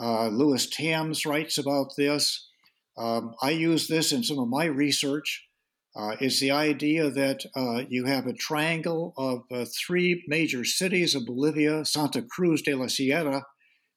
[0.00, 2.48] Uh, Lewis Tambs writes about this.
[2.96, 5.44] Um, I use this in some of my research.
[5.96, 11.14] Uh, is the idea that uh, you have a triangle of uh, three major cities
[11.14, 11.84] of Bolivia.
[11.84, 13.42] Santa Cruz de la Sierra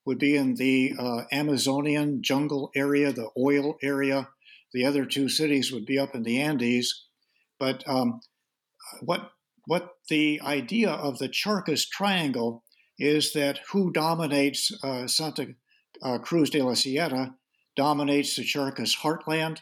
[0.05, 4.29] would be in the uh, Amazonian jungle area, the oil area.
[4.73, 7.05] The other two cities would be up in the Andes.
[7.59, 8.21] But um,
[9.01, 9.31] what
[9.67, 12.63] what the idea of the Charcas Triangle
[12.97, 15.47] is that who dominates uh, Santa
[16.03, 17.35] uh, Cruz de la Sierra
[17.75, 19.59] dominates the Charcas heartland,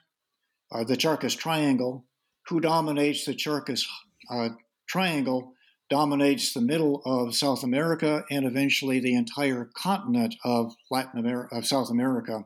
[0.72, 2.06] uh, the Charcas Triangle.
[2.48, 3.86] Who dominates the Charcas
[4.32, 4.50] uh,
[4.88, 5.54] Triangle
[5.90, 11.66] dominates the middle of South America and eventually the entire continent of Latin America, of
[11.66, 12.46] South America.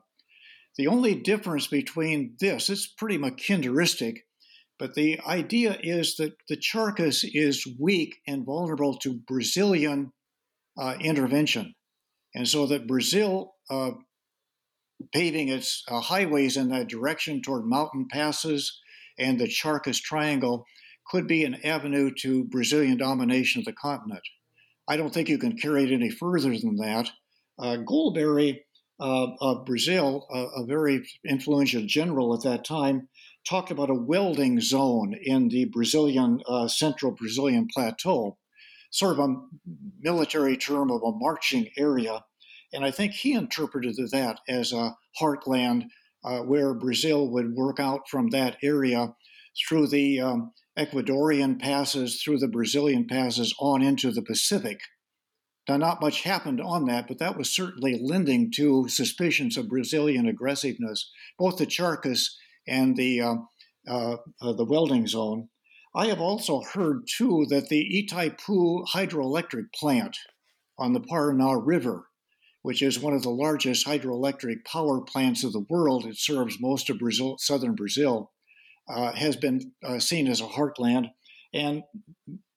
[0.77, 4.19] The only difference between this, it's pretty Mackinderistic,
[4.79, 10.11] but the idea is that the Charcas is weak and vulnerable to Brazilian
[10.77, 11.75] uh, intervention.
[12.33, 13.91] And so that Brazil uh,
[15.13, 18.79] paving its uh, highways in that direction toward mountain passes
[19.19, 20.65] and the Charcas Triangle
[21.09, 24.23] could be an avenue to Brazilian domination of the continent.
[24.87, 27.09] I don't think you can carry it any further than that.
[27.57, 28.59] Uh, Golbery
[28.99, 33.07] uh, of Brazil, a very influential general at that time,
[33.47, 38.37] talked about a welding zone in the Brazilian uh, central Brazilian plateau,
[38.91, 39.35] sort of a
[39.99, 42.23] military term of a marching area
[42.73, 45.85] and I think he interpreted that as a heartland
[46.25, 49.13] uh, where Brazil would work out from that area
[49.57, 54.81] through the um, Ecuadorian passes, through the Brazilian passes, on into the Pacific.
[55.67, 60.27] Now, not much happened on that, but that was certainly lending to suspicions of Brazilian
[60.27, 62.29] aggressiveness, both the Charcas
[62.67, 63.35] and the uh,
[63.87, 65.49] uh, uh, the welding zone.
[65.95, 70.17] I have also heard too that the Itaipu hydroelectric plant
[70.77, 72.07] on the Paraná River
[72.63, 76.05] which is one of the largest hydroelectric power plants of the world.
[76.05, 78.31] It serves most of Brazil, southern Brazil,
[78.87, 81.07] has been uh, seen as a heartland.
[81.53, 81.83] And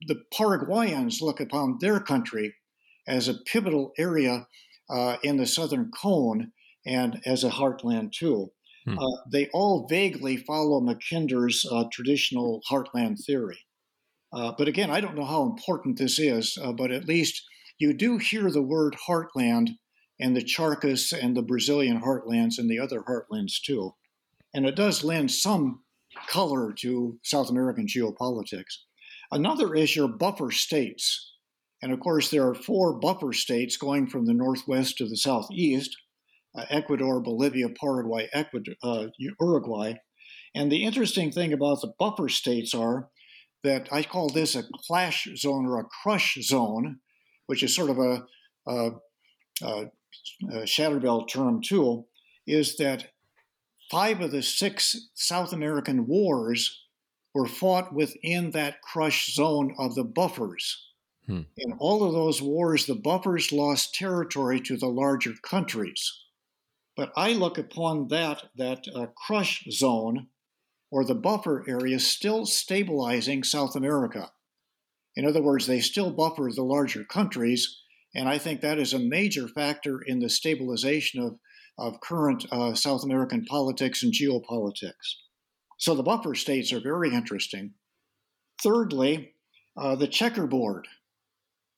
[0.07, 2.55] the Paraguayans look upon their country
[3.07, 4.47] as a pivotal area
[4.91, 6.53] uh, in the southern cone
[6.87, 8.53] and as a heartland too.
[8.87, 8.99] Hmm.
[8.99, 13.59] Uh, they all vaguely follow Mackinder's uh, traditional heartland theory.
[14.33, 17.43] Uh, but again, I don't know how important this is, but at least
[17.79, 19.71] you do hear the word heartland
[20.19, 23.95] and the Charcas and the Brazilian heartlands and the other heartlands too.
[24.55, 25.83] And it does lend some
[26.29, 28.79] color to South American geopolitics.
[29.31, 31.35] Another is your buffer states.
[31.83, 35.97] And of course, there are four buffer states going from the northwest to the southeast
[36.57, 39.95] uh, Ecuador, Bolivia, Paraguay, Ecuador, uh, Uruguay.
[40.55, 43.11] And the interesting thing about the buffer states are
[43.63, 47.01] that I call this a clash zone or a crush zone,
[47.47, 48.25] which is sort of a,
[48.67, 48.91] a,
[49.63, 52.07] a uh, Shatterbelt term too,
[52.47, 53.09] is that
[53.91, 56.85] five of the six South American wars
[57.35, 60.91] were fought within that crush zone of the buffers.
[61.27, 61.43] Hmm.
[61.57, 66.23] In all of those wars, the buffers lost territory to the larger countries.
[66.97, 70.29] But I look upon that, that uh, crush zone
[70.91, 74.31] or the buffer area still stabilizing South America.
[75.15, 77.83] In other words, they still buffer the larger countries,
[78.15, 81.39] and I think that is a major factor in the stabilization of,
[81.79, 85.17] of current uh, South American politics and geopolitics.
[85.79, 87.75] So the buffer states are very interesting.
[88.63, 89.35] Thirdly,
[89.77, 90.89] uh, the checkerboard.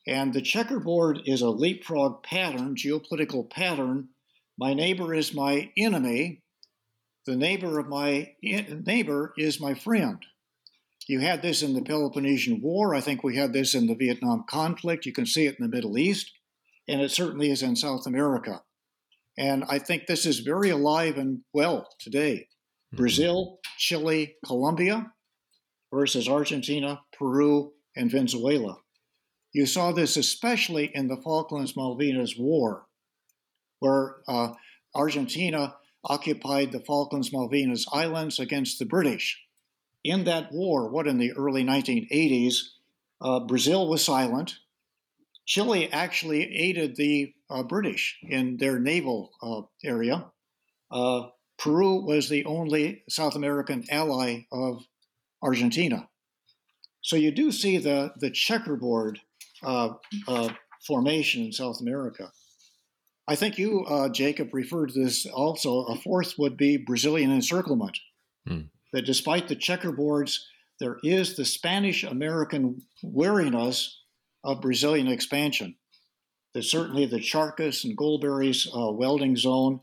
[0.06, 4.08] And the checkerboard is a leapfrog pattern, geopolitical pattern.
[4.56, 6.42] My neighbor is my enemy.
[7.26, 10.24] The neighbor of my neighbor is my friend.
[11.08, 12.94] You had this in the Peloponnesian War.
[12.94, 15.06] I think we had this in the Vietnam conflict.
[15.06, 16.32] You can see it in the Middle East,
[16.86, 18.62] and it certainly is in South America.
[19.38, 22.48] And I think this is very alive and well today.
[22.92, 22.96] Mm-hmm.
[22.96, 25.12] Brazil, Chile, Colombia
[25.92, 28.78] versus Argentina, Peru, and Venezuela.
[29.52, 32.86] You saw this especially in the Falklands Malvinas War,
[33.78, 34.52] where uh,
[34.94, 39.38] Argentina occupied the Falklands Malvinas Islands against the British
[40.04, 42.56] in that war, what in the early 1980s,
[43.20, 44.56] uh, Brazil was silent.
[45.44, 50.26] Chile actually aided the uh, British in their naval uh, area.
[50.90, 51.28] Uh,
[51.58, 54.84] Peru was the only South American ally of
[55.42, 56.08] Argentina.
[57.00, 59.20] So you do see the, the checkerboard
[59.62, 59.90] uh,
[60.26, 60.50] uh,
[60.86, 62.30] formation in South America.
[63.26, 65.84] I think you, Jacob, referred to this also.
[65.84, 67.98] A fourth would be Brazilian encirclement.
[68.46, 68.60] Hmm
[68.92, 70.38] that despite the checkerboards,
[70.80, 74.02] there is the Spanish American wariness
[74.44, 75.76] of Brazilian expansion.
[76.52, 79.80] There's certainly the Charcas and Golbery's uh, welding zone,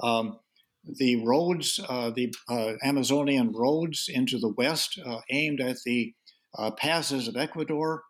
[0.00, 0.38] um,
[0.84, 6.14] the roads, uh, the uh, Amazonian roads into the west, uh, aimed at the
[6.56, 8.02] uh, passes of Ecuador,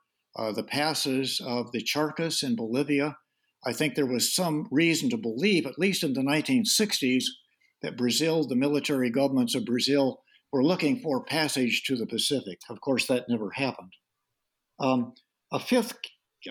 [0.54, 3.16] the passes of the Charcas in Bolivia.
[3.64, 7.24] I think there was some reason to believe, at least in the 1960s,
[7.82, 10.20] that Brazil, the military governments of Brazil,
[10.52, 12.58] were looking for passage to the Pacific.
[12.68, 13.92] Of course, that never happened.
[14.78, 15.14] Um,
[15.52, 15.94] a fifth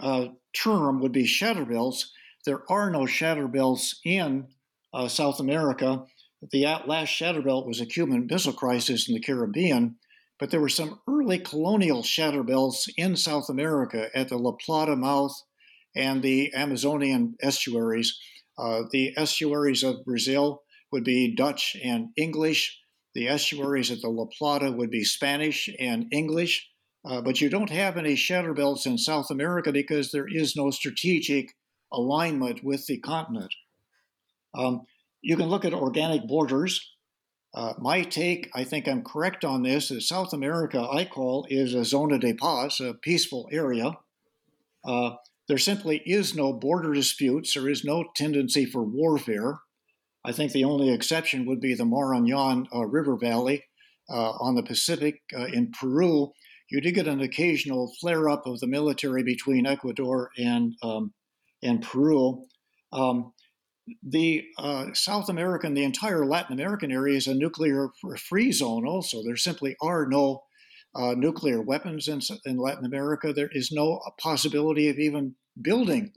[0.02, 2.12] uh, term would be shatter belts.
[2.46, 4.48] There are no shatter belts in
[4.94, 6.04] uh, South America.
[6.52, 9.96] The last shatter belt was a Cuban Missile Crisis in the Caribbean,
[10.40, 14.96] but there were some early colonial shatter belts in South America at the La Plata
[14.96, 15.34] mouth
[15.96, 18.20] and the Amazonian estuaries.
[18.58, 22.80] Uh, the estuaries of Brazil would be Dutch and English.
[23.16, 26.70] The estuaries at the La Plata would be Spanish and English,
[27.06, 30.72] uh, but you don't have any shatter belts in South America because there is no
[30.72, 31.56] strategic
[31.92, 33.54] alignment with the continent.
[34.56, 34.86] Um,
[35.22, 36.92] you can look at organic borders.
[37.54, 41.74] Uh, my take, I think I'm correct on this, is South America, I call, is
[41.74, 43.92] a zona de paz, a peaceful area.
[44.84, 45.12] Uh,
[45.48, 47.54] there simply is no border disputes.
[47.54, 49.60] There is no tendency for warfare.
[50.26, 53.66] I think the only exception would be the Marañon uh, River Valley
[54.10, 56.32] uh, on the Pacific in Peru.
[56.74, 61.14] You did get an occasional flare up of the military between Ecuador and, um,
[61.62, 62.48] and Peru.
[62.92, 63.32] Um,
[64.02, 69.22] the uh, South American, the entire Latin American area is a nuclear free zone, also.
[69.24, 70.46] There simply are no
[70.96, 73.34] uh, nuclear weapons in, in Latin America.
[73.34, 76.12] There is no possibility of even building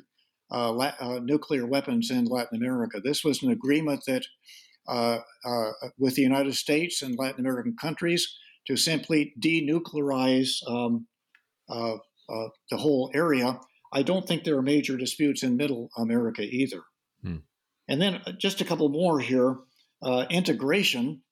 [0.50, 2.98] uh, la- uh, nuclear weapons in Latin America.
[3.04, 4.24] This was an agreement that
[4.88, 11.06] uh, uh, with the United States and Latin American countries to simply denuclearize um,
[11.68, 11.96] uh,
[12.70, 13.58] the whole area.
[13.92, 16.82] I don't think there are major disputes in Middle America either.
[17.22, 17.36] Hmm.
[17.88, 19.56] And then just a couple more here.
[20.30, 21.22] integration.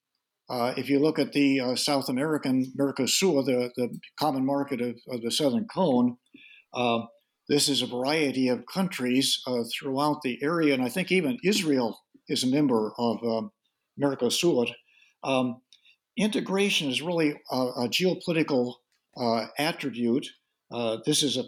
[0.51, 5.31] if you look at the South American Mercosur, the, the common market of, of the
[5.31, 6.17] Southern Cone,
[6.75, 7.01] uh,
[7.49, 11.99] this is a variety of countries uh, throughout the area, and I think even Israel
[12.29, 13.51] is a member of um,
[14.01, 14.73] Mercosur.
[15.23, 15.61] Um,
[16.17, 18.75] integration is really a, a geopolitical
[19.17, 20.29] uh, attribute.
[20.71, 21.45] Uh, this is a,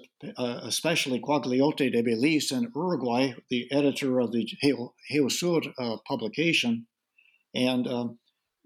[0.62, 4.48] especially Quagliotti de Bellis in Uruguay, the editor of the
[5.10, 6.86] Geosur uh, publication.
[7.54, 8.18] And um,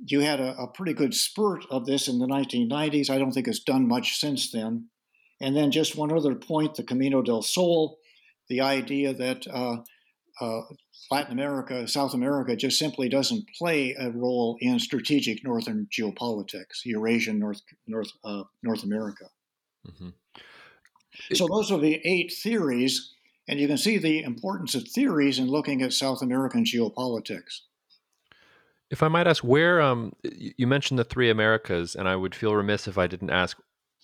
[0.05, 3.09] you had a, a, pretty good spurt of this in the 1990s.
[3.09, 4.89] I don't think it's done much since then.
[5.41, 7.99] And then just one other point the Camino del Sol,
[8.49, 9.47] the idea that
[10.41, 10.61] uh,
[11.11, 17.39] Latin America, South America just simply doesn't play a role in strategic northern geopolitics, Eurasian
[17.39, 19.27] North, North, uh, North America.
[19.87, 20.11] Mm-hmm.
[21.35, 23.15] So those are the eight theories,
[23.49, 27.61] and you can see the importance of theories in looking at South American geopolitics.
[28.91, 32.57] If I might ask, where um, you mentioned the three Americas, and I would feel
[32.57, 33.57] remiss if I didn't ask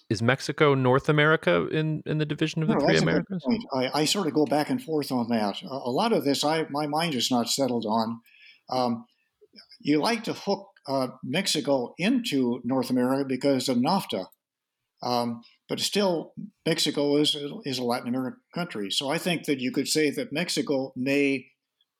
[0.09, 3.44] is Mexico North America in, in the division of the no, three Americas?
[3.72, 5.61] I, I, sort of go back and forth on that.
[5.62, 8.20] A, a lot of this, I my mind is not settled on.
[8.70, 9.04] Um,
[9.80, 14.26] you like to hook uh, Mexico into North America because of NAFTA.
[15.02, 16.32] Um, but still,
[16.64, 18.90] Mexico is, is a Latin American country.
[18.90, 21.46] So I think that you could say that Mexico may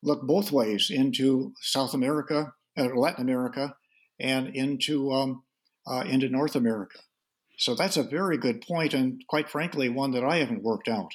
[0.03, 3.75] look both ways into South America, uh, Latin America,
[4.21, 5.43] and into, um,
[5.87, 6.99] uh, into North America.
[7.57, 11.13] So that's a very good point, and quite frankly, one that I haven't worked out.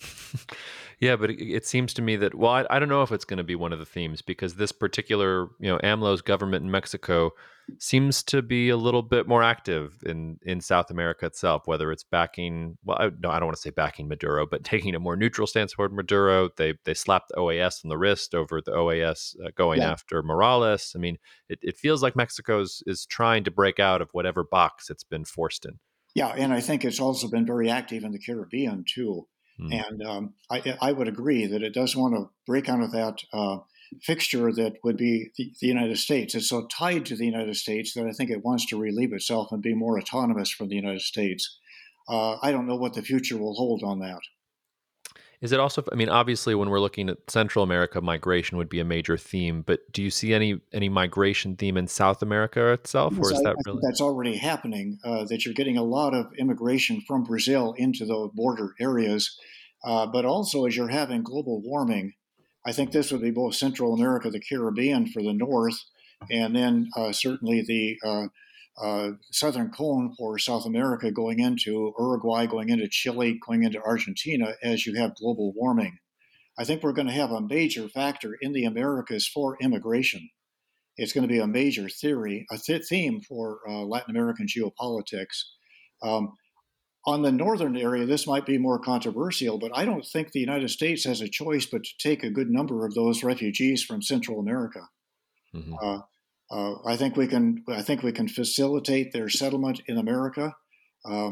[1.02, 3.24] Yeah, but it, it, seems to me that well, I, I don't know if it's
[3.24, 6.70] going to be one of the themes because this particular, you know, AMLO's government in
[6.70, 7.32] Mexico
[7.80, 11.62] seems to be a little bit more active in in South America itself.
[11.64, 14.94] Whether it's backing, well, I, no, I don't want to say backing Maduro, but taking
[14.94, 16.50] a more neutral stance toward Maduro.
[16.56, 19.90] They they slapped the OAS on the wrist over the OAS uh, going yeah.
[19.90, 20.92] after Morales.
[20.94, 24.88] I mean, it, it feels like Mexico's is trying to break out of whatever box
[24.88, 25.80] it's been forced in.
[26.14, 29.26] Yeah, and I think it's also been very active in the Caribbean too.
[29.60, 29.84] Mm.
[29.86, 33.18] And um, I, I, would agree that it does want to break out of that
[33.32, 33.58] uh,
[34.00, 36.34] fixture that would be the, the, United States.
[36.34, 39.52] It's so tied to the United States that I think it wants to relieve itself
[39.52, 41.58] and be more autonomous from the United States.
[42.08, 44.20] Uh, I don't know what the future will hold on that.
[45.42, 45.82] Is it also?
[45.90, 49.62] I mean, obviously, when we're looking at Central America, migration would be a major theme.
[49.62, 53.42] But do you see any any migration theme in South America itself, or is I,
[53.42, 54.98] that really that's already happening?
[55.04, 59.36] Uh, that you're getting a lot of immigration from Brazil into those border areas,
[59.84, 62.12] uh, but also as you're having global warming,
[62.64, 65.78] I think this would be both Central America, the Caribbean for the north,
[66.30, 67.98] and then uh, certainly the
[68.80, 74.54] uh, southern cone for South America going into Uruguay, going into Chile, going into Argentina
[74.62, 75.98] as you have global warming.
[76.58, 80.28] I think we're going to have a major factor in the Americas for immigration.
[80.96, 85.44] It's going to be a major theory, a th- theme for uh, Latin American geopolitics.
[86.02, 86.34] Um,
[87.06, 90.68] on the northern area, this might be more controversial, but I don't think the United
[90.68, 94.38] States has a choice but to take a good number of those refugees from Central
[94.38, 94.80] America.
[95.54, 95.74] Mm-hmm.
[95.82, 95.98] Uh,
[96.52, 97.64] uh, I think we can.
[97.66, 100.54] I think we can facilitate their settlement in America.
[101.04, 101.30] Uh,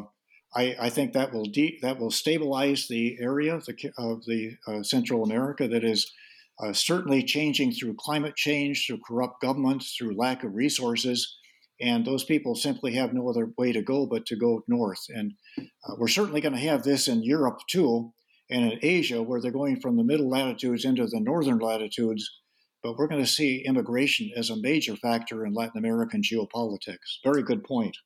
[0.56, 4.56] I, I, think that will de- that will stabilize the area of the, of the
[4.66, 6.10] uh, Central America that is
[6.58, 11.36] uh, certainly changing through climate change, through corrupt governments, through lack of resources,
[11.80, 15.04] and those people simply have no other way to go but to go north.
[15.14, 18.12] And uh, we're certainly going to have this in Europe too,
[18.50, 22.39] and in Asia, where they're going from the middle latitudes into the northern latitudes
[22.82, 27.18] but we're going to see immigration as a major factor in Latin American geopolitics.
[27.24, 27.96] Very good point.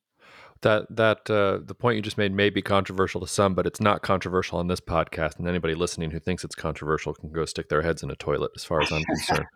[0.62, 3.80] That that uh, the point you just made may be controversial to some, but it's
[3.80, 5.38] not controversial on this podcast.
[5.38, 8.52] And anybody listening who thinks it's controversial can go stick their heads in a toilet,
[8.56, 9.46] as far as I'm concerned.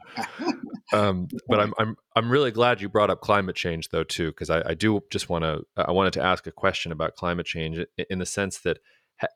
[0.92, 4.50] um, but I'm I'm I'm really glad you brought up climate change, though, too, because
[4.50, 7.78] I, I do just want to I wanted to ask a question about climate change
[8.10, 8.78] in the sense that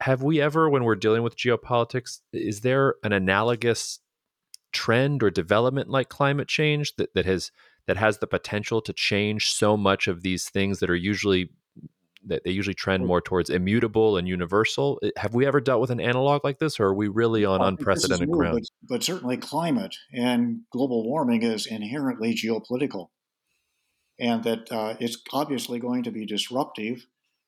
[0.00, 3.98] have we ever, when we're dealing with geopolitics, is there an analogous
[4.72, 7.50] trend or development like climate change that, that has
[7.86, 11.50] that has the potential to change so much of these things that are usually
[12.24, 15.00] that they usually trend more towards immutable and universal.
[15.16, 18.28] Have we ever dealt with an analog like this, or are we really on unprecedented
[18.28, 18.60] new, ground?
[18.82, 23.08] But, but, certainly, climate and global warming is inherently geopolitical,
[24.20, 27.06] and that uh, it's obviously going to be disruptive.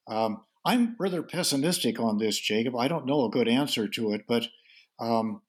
[0.09, 2.75] Um, I'm rather pessimistic on this, Jacob.
[2.75, 4.49] I don't know a good answer to it, but
[4.99, 5.43] um,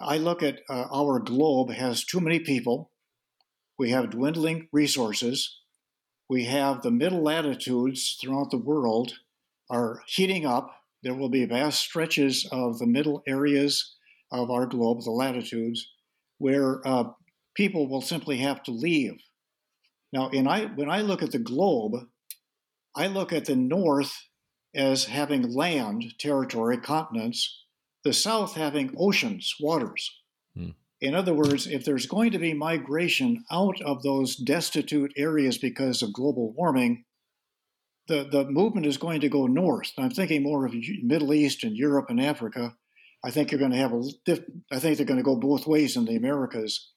[0.00, 2.90] I look at uh, our globe has too many people.
[3.78, 5.60] We have dwindling resources.
[6.28, 9.14] We have the middle latitudes throughout the world
[9.70, 10.70] are heating up.
[11.02, 13.94] There will be vast stretches of the middle areas
[14.30, 15.88] of our globe, the latitudes,
[16.38, 17.10] where uh,
[17.54, 19.14] people will simply have to leave.
[20.12, 22.08] Now, I, when I look at the globe,
[22.94, 24.26] I look at the north
[24.74, 27.64] as having land, territory, continents,
[28.06, 30.22] the South having oceans, waters.
[30.56, 30.70] Hmm.
[31.00, 36.02] In other words, if there's going to be migration out of those destitute areas because
[36.02, 37.04] of global warming,
[38.06, 39.90] the, the movement is going to go north.
[39.98, 42.76] I'm thinking more of Middle East and Europe and Africa.
[43.24, 44.02] I think you're going to have a.
[44.70, 46.92] I think they're going to go both ways in the Americas,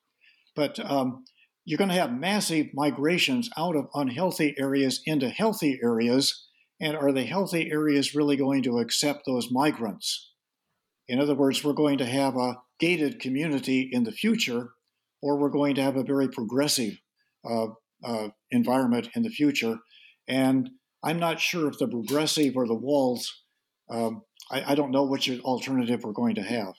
[0.55, 1.25] but um,
[1.65, 6.45] you're going to have massive migrations out of unhealthy areas into healthy areas.
[6.79, 10.28] And are the healthy areas really going to accept those migrants?
[11.09, 14.69] In other words, we're going to have a gated community in the future,
[15.23, 16.93] or we're going to have a very progressive
[17.43, 17.67] uh,
[18.03, 19.79] uh, environment in the future.
[20.27, 20.69] And
[21.03, 23.43] I'm not sure if the progressive or the walls,
[23.89, 26.75] um, I, I, don't know which alternative we're going to have.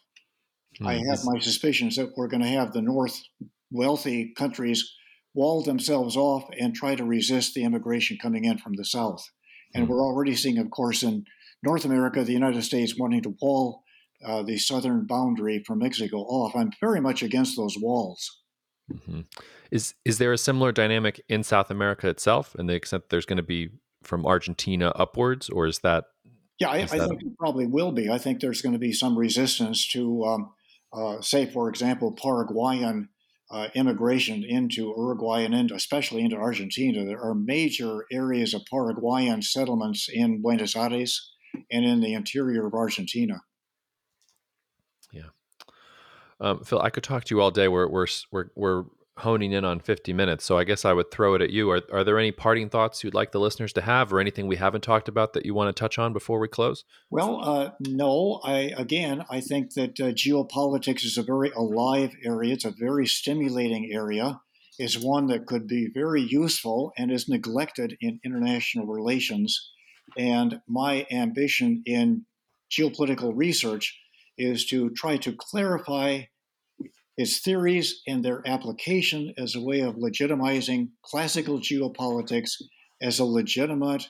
[0.76, 0.86] Mm-hmm.
[0.86, 3.20] I have my suspicions that we're going to have the North
[3.72, 4.94] wealthy countries
[5.34, 9.28] wall themselves off and try to resist the immigration coming in from the South.
[9.74, 9.92] And mm-hmm.
[9.92, 11.24] we're already seeing, of course, in
[11.64, 13.82] North America, the United States wanting to wall
[14.24, 16.54] uh, the southern boundary from Mexico off.
[16.54, 18.40] I'm very much against those walls.
[18.92, 19.20] Mm-hmm.
[19.70, 23.36] Is is there a similar dynamic in South America itself, in the extent there's going
[23.36, 23.70] to be
[24.02, 26.04] from Argentina upwards, or is that?
[26.58, 27.36] Yeah, I, I that think a...
[27.38, 28.10] probably will be.
[28.10, 30.52] I think there's going to be some resistance to, um,
[30.92, 33.08] uh, say, for example, Paraguayan
[33.50, 37.04] uh, immigration into Uruguay and into, especially into Argentina.
[37.04, 41.32] There are major areas of Paraguayan settlements in Buenos Aires
[41.70, 43.42] and in the interior of Argentina.
[46.40, 47.68] Um, Phil, I could talk to you all day.
[47.68, 48.84] We're, we're, we're, we're
[49.20, 50.44] honing in on 50 minutes.
[50.44, 51.70] So I guess I would throw it at you.
[51.70, 54.56] Are, are there any parting thoughts you'd like the listeners to have or anything we
[54.56, 56.84] haven't talked about that you want to touch on before we close?
[57.10, 58.40] Well, uh, no.
[58.44, 62.54] I Again, I think that uh, geopolitics is a very alive area.
[62.54, 64.40] It's a very stimulating area.
[64.78, 69.72] Is one that could be very useful and is neglected in international relations.
[70.16, 72.24] And my ambition in
[72.70, 74.00] geopolitical research
[74.38, 76.22] is to try to clarify
[77.16, 82.52] its theories and their application as a way of legitimizing classical geopolitics
[83.02, 84.08] as a legitimate,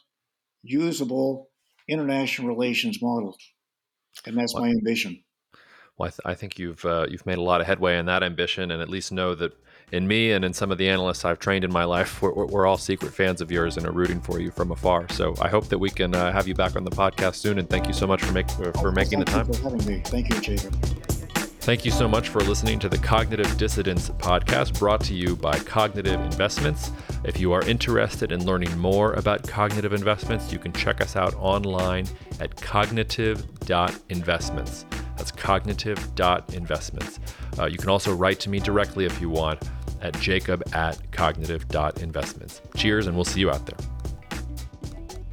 [0.62, 1.48] usable
[1.88, 3.36] international relations model.
[4.26, 5.22] And that's well, my ambition.
[5.96, 8.22] Well, I, th- I think you've uh, you've made a lot of headway in that
[8.22, 9.52] ambition, and at least know that
[9.92, 12.66] in me and in some of the analysts I've trained in my life, we're, we're
[12.66, 15.06] all secret fans of yours and are rooting for you from afar.
[15.10, 17.58] So I hope that we can uh, have you back on the podcast soon.
[17.58, 19.46] And thank you so much for, make, for, for making the time.
[19.46, 20.00] for having me.
[20.04, 20.76] Thank you, Jacob.
[21.70, 25.56] Thank you so much for listening to the Cognitive Dissidents podcast brought to you by
[25.60, 26.90] Cognitive Investments.
[27.22, 31.32] If you are interested in learning more about cognitive investments, you can check us out
[31.36, 32.08] online
[32.40, 34.84] at cognitive.investments.
[35.16, 37.20] That's cognitive.investments.
[37.56, 39.62] Uh, you can also write to me directly if you want
[40.02, 42.62] at jacob at cognitive.investments.
[42.74, 43.78] Cheers, and we'll see you out there.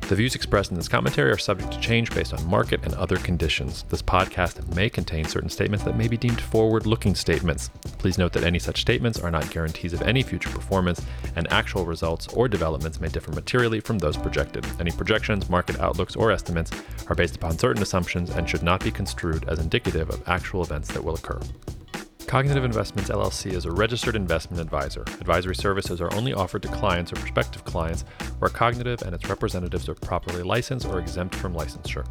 [0.08, 3.18] The views expressed in this commentary are subject to change based on market and other
[3.18, 3.84] conditions.
[3.90, 7.68] This podcast may contain certain statements that may be deemed forward looking statements.
[7.98, 11.02] Please note that any such statements are not guarantees of any future performance,
[11.36, 14.66] and actual results or developments may differ materially from those projected.
[14.80, 16.72] Any projections, market outlooks, or estimates
[17.10, 20.88] are based upon certain assumptions and should not be construed as indicative of actual events
[20.94, 21.42] that will occur.
[22.28, 25.04] Cognitive Investments LLC is a registered investment advisor.
[25.22, 28.02] Advisory services are only offered to clients or prospective clients
[28.40, 32.06] where Cognitive and its representatives are properly licensed or exempt from licensure.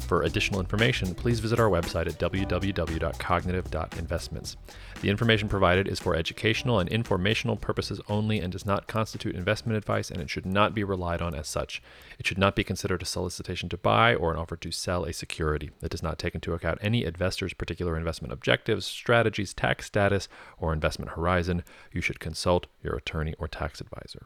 [0.00, 4.56] For additional information, please visit our website at www.cognitive.investments.
[5.04, 9.76] The information provided is for educational and informational purposes only and does not constitute investment
[9.76, 11.82] advice, and it should not be relied on as such.
[12.18, 15.12] It should not be considered a solicitation to buy or an offer to sell a
[15.12, 15.72] security.
[15.82, 20.26] It does not take into account any investor's particular investment objectives, strategies, tax status,
[20.56, 21.64] or investment horizon.
[21.92, 24.24] You should consult your attorney or tax advisor.